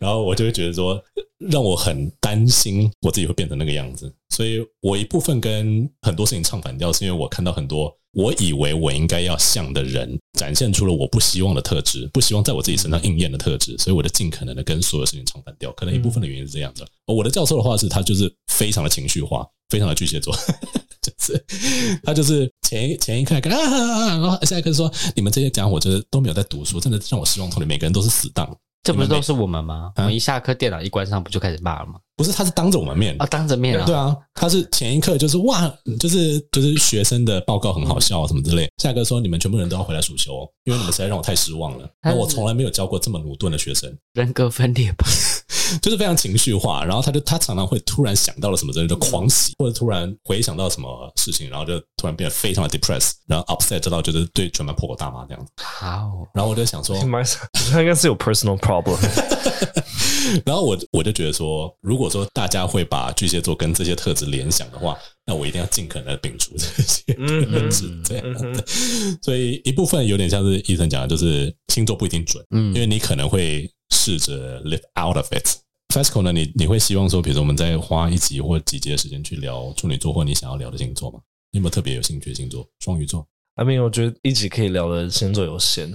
[0.00, 1.00] 然后我就会觉得说，
[1.38, 4.12] 让我很担心我自己会变成那个样子。
[4.36, 15.72] 所以我一部分跟很多事情唱反调，是因为我看到很多我以为我应该要像的人，展现出了我不希望的特质，不希望在我自己身上应验的特质， 所以我就尽可能的跟所有事情唱反调。
[15.72, 16.86] 可能一部分的原因是这样的。
[17.06, 20.36] 我的教授的话是，他就是非常的情绪化，非常的巨蟹座。
[21.00, 21.44] 就是
[22.02, 27.66] 他就是前一前一刻啊，然后下一刻说，你们这些家伙就是都没有在读书，真的让我失望透顶。
[27.66, 28.54] 每个人都是死党，
[28.86, 29.90] 这不是都是我们吗？
[29.96, 31.94] 我们一下课电脑一关上，不就开始骂了吗？
[32.16, 35.68] 不是，他是当着我们面啊，当着面啊，对啊，他是前一刻就是哇，
[35.98, 41.90] 就是就是学生的报告很好笑什么之类，下一刻说你们全部人都要回来暑修，因为你们实在让我太失望了。
[42.02, 45.04] 那我从来没有教过这么鲁钝的学生，人格分裂吧。
[45.80, 46.84] 就是非常情绪化。
[46.84, 55.52] 然后他就他常常会突然想到了什么，真的就狂喜，或者突然回想到什么事情，然后就突然变得非常的 depressed，然后 upset 到就是对全班破口大骂这样子。
[55.62, 56.96] 好，然后我就想说
[57.70, 58.96] 他应该是有 personal problem。
[60.44, 68.64] 然后我我就觉得说，如果说大家会把巨蟹座跟这些特质联想的话，那我一定要尽可能的摒除这些特质，这样的。
[69.22, 75.46] 所以一部分有点像是医生讲的，就是星座不一定准，嗯，因为你可能会试着 live out of it。
[75.94, 81.20] Fasco 呢，你你会希望说，比如说我们在花一集或几集的时间去聊处女座或你想要聊的星座吗？
[81.52, 82.68] 你有没有特别有兴趣的星座？
[82.80, 85.90] 双鱼座？I mean，我觉得一集可以聊的星座有限。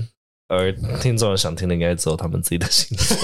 [0.51, 0.71] 而
[1.01, 3.17] 听众想听的应该只有他们自己的星座，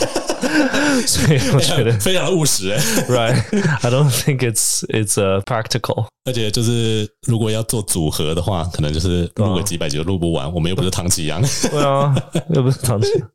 [1.05, 2.73] 所以我觉得非常的务实
[3.09, 6.05] ，Right？I don't think it's it's a practical。
[6.23, 10.51] 而且就是如果要做组合的话，可能就是录个几百集都录不完。
[10.53, 12.15] 我们又不是唐启阳，对啊，
[12.53, 13.29] 又不是唐启阳。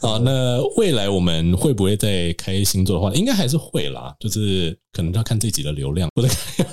[0.00, 4.14] 好，那未来我们会不会再开星座的话，应该还是会啦。
[4.18, 6.66] 就是可能要看这集的流量，或者看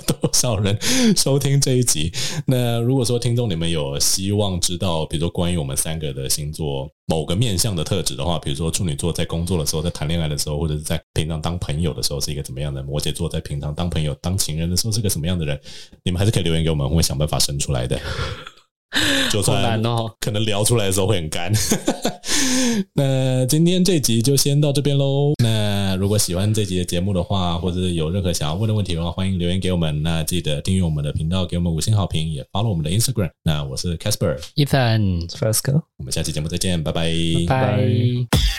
[0.43, 0.77] 少人
[1.15, 2.11] 收听这一集。
[2.45, 12.83] 那如果说听众你们有希望知道，比如说关于我们三个的星座，某个面相的特质的话，比如说处女座在工作的时候，在谈恋爱的时候，或者是在平常当朋友的时候是一个怎么样的？
[12.83, 15.57] 摩羯座在平常当朋友、当情人的时候是个什么样的人？
[16.03, 17.97] 你们还是可以留言给我们，我们会想办法生出来的。
[19.31, 19.81] 就算
[20.19, 21.51] 可能聊出来的时候会很干。
[22.93, 25.33] 那今天这集就先到这边喽。
[25.43, 30.01] 那如果喜欢这集的节目的话，或者有任何想要问的问题的话，欢迎留言给我们。
[30.03, 33.29] 那记得订阅我们的频道，给我们五星好评，也 follow 我们的 Instagram。
[33.43, 37.11] 那我是 Casper，Ethan，Fasco，我们下期节目再见，拜拜，
[37.47, 38.52] 拜拜。